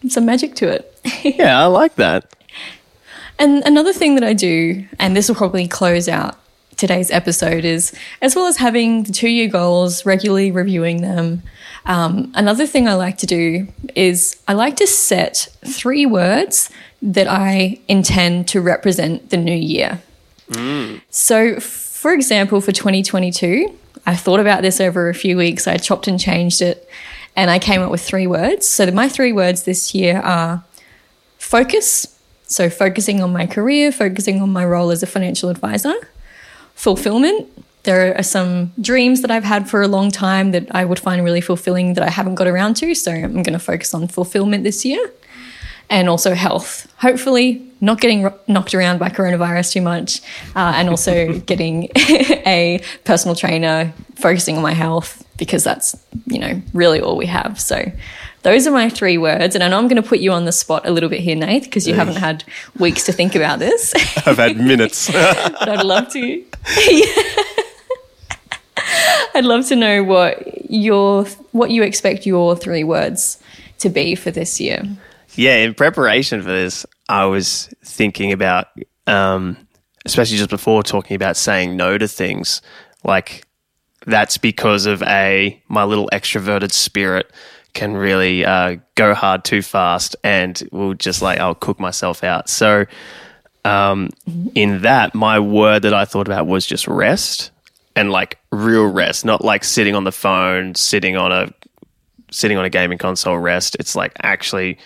some 0.10 0.26
magic 0.26 0.56
to 0.56 0.68
it. 0.68 0.88
Yeah, 1.24 1.62
I 1.62 1.68
like 1.68 1.96
that. 1.96 2.26
And 3.42 3.64
another 3.66 3.92
thing 3.92 4.14
that 4.16 4.24
I 4.24 4.34
do, 4.34 4.86
and 5.00 5.16
this 5.16 5.28
will 5.28 5.36
probably 5.36 5.68
close 5.68 6.08
out 6.08 6.38
today's 6.78 7.10
episode, 7.10 7.66
is 7.66 7.92
as 8.22 8.36
well 8.36 8.46
as 8.46 8.58
having 8.58 9.02
the 9.02 9.12
two 9.12 9.30
year 9.30 9.48
goals, 9.48 10.06
regularly 10.06 10.52
reviewing 10.52 11.02
them, 11.02 11.42
um, 11.88 12.32
another 12.36 12.68
thing 12.68 12.88
I 12.88 12.94
like 12.94 13.18
to 13.18 13.26
do 13.26 13.68
is 13.96 14.40
I 14.48 14.54
like 14.54 14.76
to 14.76 14.86
set 14.86 15.48
three 15.66 16.06
words 16.06 16.70
that 17.02 17.28
I 17.28 17.80
intend 17.88 18.48
to 18.50 18.62
represent 18.62 19.32
the 19.32 19.38
new 19.38 19.56
year. 19.56 20.00
So, 21.10 21.60
for 21.60 22.14
example, 22.14 22.62
for 22.62 22.72
2022, 22.72 23.76
I 24.06 24.16
thought 24.16 24.40
about 24.40 24.62
this 24.62 24.80
over 24.80 25.10
a 25.10 25.16
few 25.16 25.36
weeks. 25.36 25.68
I 25.68 25.78
chopped 25.78 26.08
and 26.08 26.20
changed 26.20 26.62
it, 26.62 26.88
and 27.36 27.50
I 27.50 27.58
came 27.58 27.82
up 27.82 27.90
with 27.90 28.02
three 28.02 28.28
words. 28.28 28.68
So, 28.68 28.86
my 28.92 29.10
three 29.10 29.34
words 29.34 29.64
this 29.64 29.96
year 29.96 30.20
are 30.20 30.64
focus. 31.40 32.20
So, 32.52 32.70
focusing 32.70 33.22
on 33.22 33.32
my 33.32 33.48
career, 33.48 33.94
focusing 33.94 34.42
on 34.42 34.52
my 34.52 34.66
role 34.66 34.92
as 34.92 35.02
a 35.02 35.08
financial 35.08 35.50
advisor, 35.50 35.94
fulfillment. 36.76 37.48
There 37.84 38.16
are 38.16 38.24
some 38.24 38.74
dreams 38.80 39.22
that 39.22 39.32
I've 39.32 39.46
had 39.46 39.70
for 39.70 39.82
a 39.82 39.88
long 39.88 40.12
time 40.12 40.52
that 40.52 40.68
I 40.76 40.84
would 40.84 41.00
find 41.00 41.24
really 41.24 41.42
fulfilling 41.42 41.96
that 41.96 42.04
I 42.04 42.10
haven't 42.10 42.36
got 42.36 42.48
around 42.48 42.76
to. 42.78 42.94
So, 42.94 43.14
I'm 43.14 43.42
going 43.42 43.54
to 43.54 43.60
focus 43.60 43.94
on 43.94 44.10
fulfillment 44.10 44.66
this 44.66 44.84
year 44.84 45.12
and 45.90 46.10
also 46.10 46.34
health. 46.34 46.92
Hopefully, 46.98 47.66
not 47.80 48.02
getting 48.02 48.24
ro- 48.24 48.40
knocked 48.50 48.76
around 48.76 49.00
by 49.00 49.08
coronavirus 49.08 49.72
too 49.72 49.82
much, 49.82 50.22
uh, 50.54 50.74
and 50.76 50.90
also 50.90 51.40
getting 51.52 51.88
a 51.96 52.82
personal 53.06 53.34
trainer, 53.34 53.94
focusing 54.16 54.58
on 54.58 54.62
my 54.62 54.74
health 54.74 55.26
because 55.38 55.64
that's 55.64 55.96
you 56.26 56.40
know 56.40 56.62
really 56.74 57.00
all 57.00 57.16
we 57.16 57.28
have. 57.28 57.62
So. 57.62 57.92
Those 58.44 58.66
are 58.66 58.72
my 58.72 58.90
three 58.90 59.20
words, 59.20 59.54
and 59.54 59.64
I 59.64 59.68
know 59.68 59.78
I'm 59.78 59.88
going 59.88 60.02
to 60.02 60.08
put 60.08 60.20
you 60.20 60.32
on 60.32 60.46
the 60.46 60.52
spot 60.52 60.88
a 60.88 60.92
little 60.92 61.10
bit 61.10 61.20
here, 61.20 61.36
Nate, 61.36 61.64
because 61.64 61.88
you 61.88 61.94
haven't 61.94 62.16
had 62.16 62.44
weeks 62.78 63.04
to 63.06 63.14
think 63.14 63.36
about 63.36 63.60
this. 63.60 63.94
I've 64.26 64.38
had 64.38 64.58
minutes. 64.58 65.12
but 65.12 65.70
I'd 65.70 65.86
love 65.86 66.12
to. 66.14 66.44
I'd 69.36 69.46
love 69.46 69.68
to 69.68 69.76
know 69.76 70.04
what 70.04 70.70
your 70.72 71.26
what 71.52 71.70
you 71.70 71.84
expect 71.84 72.26
your 72.26 72.56
three 72.56 72.84
words 72.84 73.42
to 73.80 73.90
be 73.90 74.16
for 74.16 74.32
this 74.32 74.60
year. 74.60 74.84
Yeah, 75.36 75.58
in 75.58 75.76
preparation 75.76 76.42
for 76.42 76.50
this, 76.50 76.86
I 77.08 77.26
was 77.26 77.74
thinking 77.86 78.32
about, 78.32 78.68
um, 79.08 79.56
especially 80.06 80.38
just 80.38 80.50
before 80.50 80.84
talking 80.84 81.16
about 81.16 81.38
saying 81.38 81.78
no 81.78 81.98
to 81.98 82.08
things, 82.08 82.62
like 83.04 83.46
that's 84.08 84.38
because 84.38 84.88
of 84.88 85.04
a 85.04 85.62
my 85.68 85.84
little 85.84 86.10
extroverted 86.12 86.72
spirit 86.72 87.32
can 87.74 87.96
really 87.96 88.46
uh, 88.46 88.78
go 88.96 89.14
hard 89.14 89.44
too 89.44 89.62
fast 89.62 90.16
and 90.24 90.62
will 90.72 90.94
just 90.94 91.22
like 91.22 91.40
I'll 91.40 91.56
cook 91.56 91.80
myself 91.80 92.24
out. 92.24 92.50
So, 92.50 92.86
um, 93.64 94.10
in 94.56 94.82
that, 94.82 95.14
my 95.14 95.40
word 95.40 95.84
that 95.84 95.94
I 95.94 96.06
thought 96.06 96.28
about 96.28 96.48
was 96.48 96.66
just 96.66 96.88
rest 96.88 97.52
and 97.96 98.12
like 98.12 98.40
real 98.52 98.88
rest, 98.88 99.26
not 99.26 99.44
like 99.44 99.64
sitting 99.64 99.96
on 99.96 100.04
the 100.04 100.12
phone, 100.12 100.76
sitting 100.76 101.18
on 101.18 101.32
a 101.32 101.54
sitting 102.32 102.58
on 102.58 102.66
a 102.66 102.70
gaming 102.70 102.98
console 102.98 103.38
rest. 103.38 103.76
It's 103.80 103.96
like 103.96 104.14
actually 104.24 104.78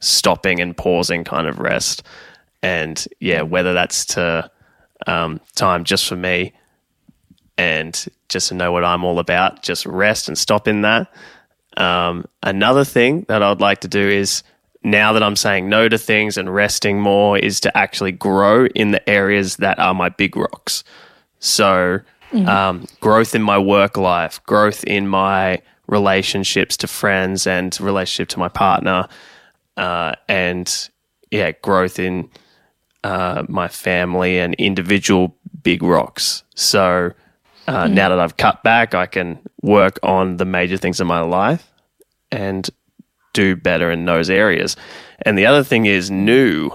stopping 0.00 0.60
and 0.60 0.76
pausing 0.76 1.24
kind 1.24 1.46
of 1.46 1.58
rest. 1.58 2.02
And 2.62 3.02
yeah, 3.20 3.42
whether 3.42 3.72
that's 3.72 4.04
to 4.06 4.50
um, 5.06 5.40
time 5.54 5.84
just 5.84 6.06
for 6.06 6.16
me 6.16 6.52
and 7.56 8.06
just 8.28 8.48
to 8.48 8.54
know 8.54 8.72
what 8.72 8.84
I'm 8.84 9.04
all 9.04 9.18
about, 9.18 9.62
just 9.62 9.86
rest 9.86 10.28
and 10.28 10.36
stop 10.36 10.68
in 10.68 10.82
that. 10.82 11.12
Um, 11.80 12.26
another 12.42 12.84
thing 12.84 13.24
that 13.28 13.42
I'd 13.42 13.60
like 13.60 13.80
to 13.80 13.88
do 13.88 14.06
is 14.06 14.42
now 14.82 15.14
that 15.14 15.22
I'm 15.22 15.34
saying 15.34 15.70
no 15.70 15.88
to 15.88 15.96
things 15.96 16.36
and 16.36 16.54
resting 16.54 17.00
more 17.00 17.38
is 17.38 17.58
to 17.60 17.76
actually 17.76 18.12
grow 18.12 18.66
in 18.66 18.90
the 18.90 19.08
areas 19.08 19.56
that 19.56 19.78
are 19.78 19.94
my 19.94 20.10
big 20.10 20.36
rocks. 20.36 20.84
So, 21.38 22.00
um, 22.46 22.86
growth 23.00 23.34
in 23.34 23.42
my 23.42 23.58
work 23.58 23.96
life, 23.96 24.44
growth 24.44 24.84
in 24.84 25.08
my 25.08 25.62
relationships 25.86 26.76
to 26.78 26.86
friends 26.86 27.46
and 27.46 27.78
relationship 27.80 28.28
to 28.28 28.38
my 28.38 28.48
partner, 28.48 29.08
uh, 29.78 30.12
and 30.28 30.90
yeah, 31.30 31.52
growth 31.62 31.98
in 31.98 32.28
uh, 33.04 33.44
my 33.48 33.68
family 33.68 34.38
and 34.38 34.54
individual 34.56 35.34
big 35.62 35.82
rocks. 35.82 36.44
So 36.54 37.12
uh, 37.66 37.88
now 37.88 38.10
that 38.10 38.20
I've 38.20 38.36
cut 38.36 38.62
back, 38.62 38.94
I 38.94 39.06
can 39.06 39.38
work 39.62 39.98
on 40.02 40.36
the 40.36 40.44
major 40.44 40.76
things 40.76 41.00
in 41.00 41.06
my 41.06 41.20
life 41.20 41.69
and 42.30 42.68
do 43.32 43.56
better 43.56 43.90
in 43.90 44.04
those 44.04 44.30
areas. 44.30 44.76
And 45.22 45.38
the 45.38 45.46
other 45.46 45.64
thing 45.64 45.86
is 45.86 46.10
new. 46.10 46.70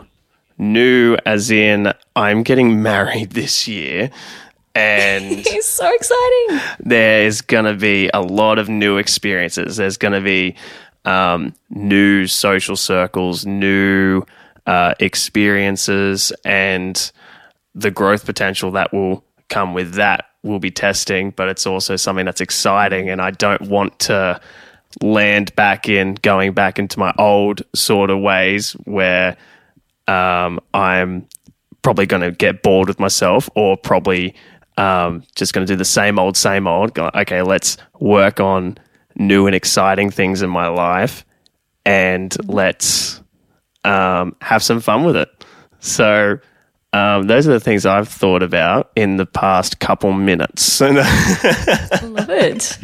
New 0.57 1.17
as 1.25 1.51
in 1.51 1.93
I'm 2.15 2.43
getting 2.43 2.81
married 2.83 3.31
this 3.31 3.67
year 3.67 4.11
and 4.75 5.25
It's 5.47 5.67
so 5.67 5.91
exciting. 5.93 6.59
there's 6.79 7.41
going 7.41 7.65
to 7.65 7.73
be 7.73 8.09
a 8.13 8.21
lot 8.21 8.59
of 8.59 8.69
new 8.69 8.97
experiences. 8.97 9.77
There's 9.77 9.97
going 9.97 10.13
to 10.13 10.21
be 10.21 10.55
um, 11.05 11.53
new 11.69 12.27
social 12.27 12.75
circles, 12.75 13.45
new 13.45 14.23
uh, 14.65 14.93
experiences, 14.99 16.33
and 16.43 17.11
the 17.73 17.91
growth 17.91 18.25
potential 18.25 18.71
that 18.71 18.93
will 18.93 19.23
come 19.49 19.73
with 19.73 19.93
that 19.93 20.25
will 20.43 20.59
be 20.59 20.71
testing. 20.71 21.31
But 21.31 21.47
it's 21.49 21.65
also 21.65 21.95
something 21.95 22.25
that's 22.25 22.41
exciting, 22.41 23.09
and 23.09 23.21
I 23.21 23.31
don't 23.31 23.61
want 23.61 23.97
to 23.99 24.41
land 25.01 25.55
back 25.55 25.89
in 25.89 26.15
going 26.15 26.53
back 26.53 26.79
into 26.79 26.99
my 26.99 27.13
old 27.17 27.61
sort 27.73 28.09
of 28.09 28.19
ways 28.19 28.73
where 28.85 29.35
um, 30.07 30.59
I'm 30.73 31.27
probably 31.81 32.05
going 32.05 32.21
to 32.21 32.31
get 32.31 32.63
bored 32.63 32.87
with 32.87 32.99
myself 32.99 33.49
or 33.55 33.77
probably 33.77 34.35
um, 34.77 35.23
just 35.35 35.53
going 35.53 35.65
to 35.65 35.73
do 35.73 35.77
the 35.77 35.85
same 35.85 36.17
old, 36.19 36.37
same 36.37 36.67
old. 36.67 36.97
Okay, 36.97 37.41
let's 37.41 37.77
work 37.99 38.39
on 38.39 38.77
new 39.15 39.47
and 39.47 39.55
exciting 39.55 40.09
things 40.11 40.41
in 40.41 40.49
my 40.49 40.67
life 40.67 41.25
and 41.85 42.35
let's 42.51 43.21
um, 43.83 44.35
have 44.41 44.63
some 44.63 44.79
fun 44.79 45.03
with 45.05 45.15
it. 45.15 45.29
So, 45.79 46.39
Um, 46.93 47.27
those 47.27 47.45
are 47.45 47.51
the 47.51 47.59
things 47.59 47.85
I've 47.85 48.07
thought 48.07 48.41
about 48.41 48.91
in 48.95 49.17
the 49.17 49.25
past 49.25 49.79
couple 49.81 50.13
minutes. 50.13 50.81
I 50.81 50.87
love 52.05 52.29
it. 52.29 52.77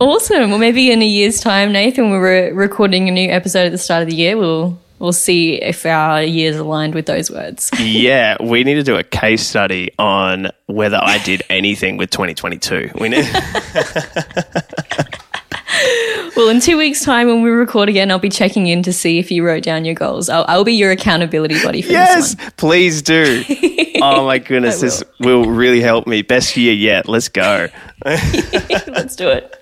Awesome. 0.00 0.50
Well, 0.50 0.58
maybe 0.58 0.90
in 0.90 1.02
a 1.02 1.06
year's 1.06 1.40
time, 1.40 1.72
Nathan, 1.72 2.10
when 2.10 2.20
we're 2.20 2.52
recording 2.52 3.08
a 3.08 3.12
new 3.12 3.30
episode 3.30 3.66
at 3.66 3.72
the 3.72 3.78
start 3.78 4.02
of 4.02 4.08
the 4.08 4.16
year, 4.16 4.36
we'll 4.36 4.78
we'll 4.98 5.12
see 5.12 5.54
if 5.54 5.86
our 5.86 6.22
years 6.22 6.56
aligned 6.56 6.94
with 6.94 7.06
those 7.06 7.30
words. 7.30 7.70
yeah, 7.78 8.36
we 8.42 8.64
need 8.64 8.74
to 8.74 8.82
do 8.82 8.96
a 8.96 9.04
case 9.04 9.46
study 9.46 9.92
on 9.98 10.50
whether 10.66 10.98
I 11.00 11.18
did 11.18 11.42
anything 11.50 11.96
with 11.96 12.10
2022. 12.10 12.92
We 13.00 13.08
need. 13.08 13.24
well, 16.36 16.48
in 16.48 16.60
two 16.60 16.76
weeks' 16.76 17.04
time, 17.04 17.28
when 17.28 17.42
we 17.42 17.50
record 17.50 17.88
again, 17.88 18.10
I'll 18.10 18.18
be 18.18 18.30
checking 18.30 18.66
in 18.66 18.82
to 18.82 18.92
see 18.92 19.18
if 19.18 19.30
you 19.30 19.44
wrote 19.44 19.62
down 19.62 19.84
your 19.84 19.94
goals. 19.94 20.28
I'll, 20.28 20.44
I'll 20.48 20.64
be 20.64 20.74
your 20.74 20.90
accountability 20.90 21.62
buddy 21.62 21.82
for 21.82 21.92
yes, 21.92 22.34
this 22.34 22.42
one. 22.42 22.52
please 22.56 23.02
do. 23.02 23.44
oh 24.02 24.26
my 24.26 24.38
goodness, 24.38 24.80
this 24.80 25.02
will 25.20 25.44
really 25.44 25.80
help 25.80 26.06
me. 26.06 26.22
Best 26.22 26.56
year 26.56 26.74
yet. 26.74 27.08
Let's 27.08 27.28
go. 27.28 27.68
Let's 28.04 29.16
do 29.16 29.28
it. 29.28 29.54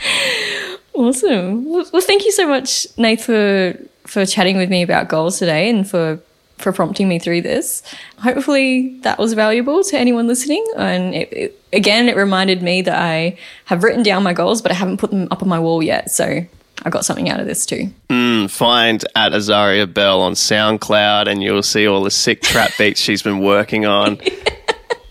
Awesome. 0.92 1.64
Well, 1.66 1.86
well, 1.92 2.02
thank 2.02 2.26
you 2.26 2.32
so 2.32 2.46
much, 2.46 2.86
Nath, 2.98 3.24
for 3.24 3.74
for 4.06 4.26
chatting 4.26 4.56
with 4.56 4.68
me 4.68 4.82
about 4.82 5.08
goals 5.08 5.38
today 5.38 5.70
and 5.70 5.88
for 5.88 6.20
for 6.58 6.72
prompting 6.72 7.08
me 7.08 7.18
through 7.18 7.42
this. 7.42 7.82
Hopefully, 8.18 8.98
that 9.00 9.18
was 9.18 9.32
valuable 9.32 9.82
to 9.84 9.96
anyone 9.98 10.26
listening. 10.26 10.64
And 10.76 11.14
it, 11.14 11.32
it, 11.32 11.62
again, 11.72 12.08
it 12.08 12.16
reminded 12.16 12.62
me 12.62 12.82
that 12.82 13.00
I 13.00 13.38
have 13.66 13.82
written 13.82 14.02
down 14.02 14.22
my 14.22 14.34
goals, 14.34 14.60
but 14.60 14.72
I 14.72 14.74
haven't 14.74 14.98
put 14.98 15.10
them 15.10 15.28
up 15.30 15.42
on 15.42 15.48
my 15.48 15.58
wall 15.58 15.82
yet. 15.82 16.10
So 16.10 16.44
I 16.82 16.90
got 16.90 17.04
something 17.04 17.30
out 17.30 17.40
of 17.40 17.46
this 17.46 17.64
too. 17.64 17.90
Mm, 18.08 18.50
find 18.50 19.04
at 19.16 19.32
Azaria 19.32 19.92
Bell 19.92 20.20
on 20.20 20.32
SoundCloud, 20.32 21.28
and 21.28 21.42
you'll 21.42 21.62
see 21.62 21.86
all 21.86 22.02
the 22.02 22.10
sick 22.10 22.42
trap 22.42 22.72
beats 22.78 23.00
she's 23.00 23.22
been 23.22 23.40
working 23.40 23.86
on. 23.86 24.20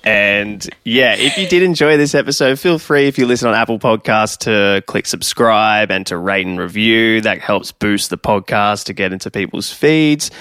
And 0.03 0.67
yeah, 0.85 1.15
if 1.17 1.37
you 1.37 1.47
did 1.47 1.61
enjoy 1.61 1.97
this 1.97 2.15
episode, 2.15 2.59
feel 2.59 2.79
free 2.79 3.07
if 3.07 3.17
you 3.17 3.25
listen 3.25 3.49
on 3.49 3.55
Apple 3.55 3.79
Podcasts 3.79 4.37
to 4.39 4.81
click 4.87 5.05
subscribe 5.05 5.91
and 5.91 6.05
to 6.07 6.17
rate 6.17 6.47
and 6.47 6.57
review. 6.57 7.21
That 7.21 7.39
helps 7.39 7.71
boost 7.71 8.09
the 8.09 8.17
podcast 8.17 8.85
to 8.85 8.93
get 8.93 9.11
into 9.11 9.29
people's 9.29 9.71
feeds. 9.71 10.31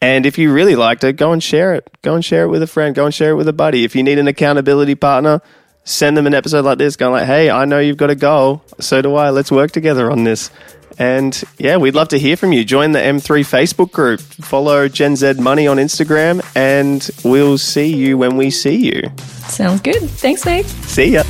And 0.00 0.26
if 0.26 0.38
you 0.38 0.52
really 0.52 0.76
liked 0.76 1.04
it, 1.04 1.12
go 1.14 1.32
and 1.32 1.42
share 1.42 1.74
it. 1.74 1.88
Go 2.02 2.14
and 2.14 2.24
share 2.24 2.44
it 2.44 2.48
with 2.48 2.62
a 2.62 2.66
friend. 2.66 2.94
Go 2.94 3.04
and 3.04 3.14
share 3.14 3.30
it 3.30 3.36
with 3.36 3.48
a 3.48 3.52
buddy. 3.52 3.84
If 3.84 3.94
you 3.94 4.02
need 4.02 4.18
an 4.18 4.26
accountability 4.28 4.94
partner, 4.94 5.42
send 5.84 6.16
them 6.16 6.26
an 6.26 6.34
episode 6.34 6.64
like 6.64 6.78
this, 6.78 6.96
going 6.96 7.12
like, 7.12 7.26
"Hey, 7.26 7.50
I 7.50 7.66
know 7.66 7.78
you've 7.78 7.98
got 7.98 8.10
a 8.10 8.16
goal. 8.16 8.64
So 8.80 9.02
do 9.02 9.14
I. 9.14 9.30
Let's 9.30 9.52
work 9.52 9.70
together 9.70 10.10
on 10.10 10.24
this." 10.24 10.50
And 10.98 11.42
yeah, 11.58 11.76
we'd 11.76 11.94
love 11.94 12.08
to 12.08 12.18
hear 12.18 12.36
from 12.36 12.52
you. 12.52 12.64
Join 12.64 12.92
the 12.92 12.98
M3 12.98 13.40
Facebook 13.40 13.92
group. 13.92 14.20
Follow 14.20 14.88
Gen 14.88 15.16
Z 15.16 15.34
Money 15.34 15.66
on 15.66 15.76
Instagram, 15.76 16.44
and 16.54 17.08
we'll 17.24 17.58
see 17.58 17.94
you 17.94 18.18
when 18.18 18.36
we 18.36 18.50
see 18.50 18.76
you. 18.76 19.02
Sounds 19.48 19.80
good. 19.80 20.02
Thanks, 20.02 20.44
Nath. 20.44 20.66
See 20.88 21.12
ya. 21.12 21.22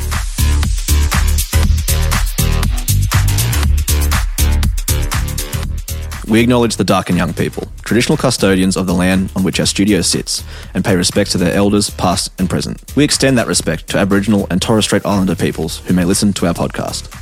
We 6.33 6.41
acknowledge 6.41 6.77
the 6.77 6.85
Darkinjung 6.85 7.37
people, 7.37 7.71
traditional 7.83 8.17
custodians 8.17 8.79
of 8.79 8.87
the 8.87 8.95
land 8.95 9.31
on 9.37 9.43
which 9.43 9.61
our 9.61 9.67
studio 9.67 10.01
sits, 10.01 10.43
and 10.73 10.83
pay 10.83 10.97
respect 10.97 11.31
to 11.33 11.39
their 11.39 11.53
elders, 11.53 11.91
past 11.91 12.31
and 12.39 12.49
present. 12.49 12.83
We 12.97 13.05
extend 13.05 13.37
that 13.37 13.47
respect 13.47 13.89
to 13.89 13.99
Aboriginal 13.99 14.47
and 14.49 14.63
Torres 14.63 14.87
Strait 14.87 15.05
Islander 15.05 15.35
peoples 15.35 15.81
who 15.81 15.93
may 15.93 16.07
listen 16.07 16.33
to 16.33 16.47
our 16.47 16.55
podcast. 16.55 17.22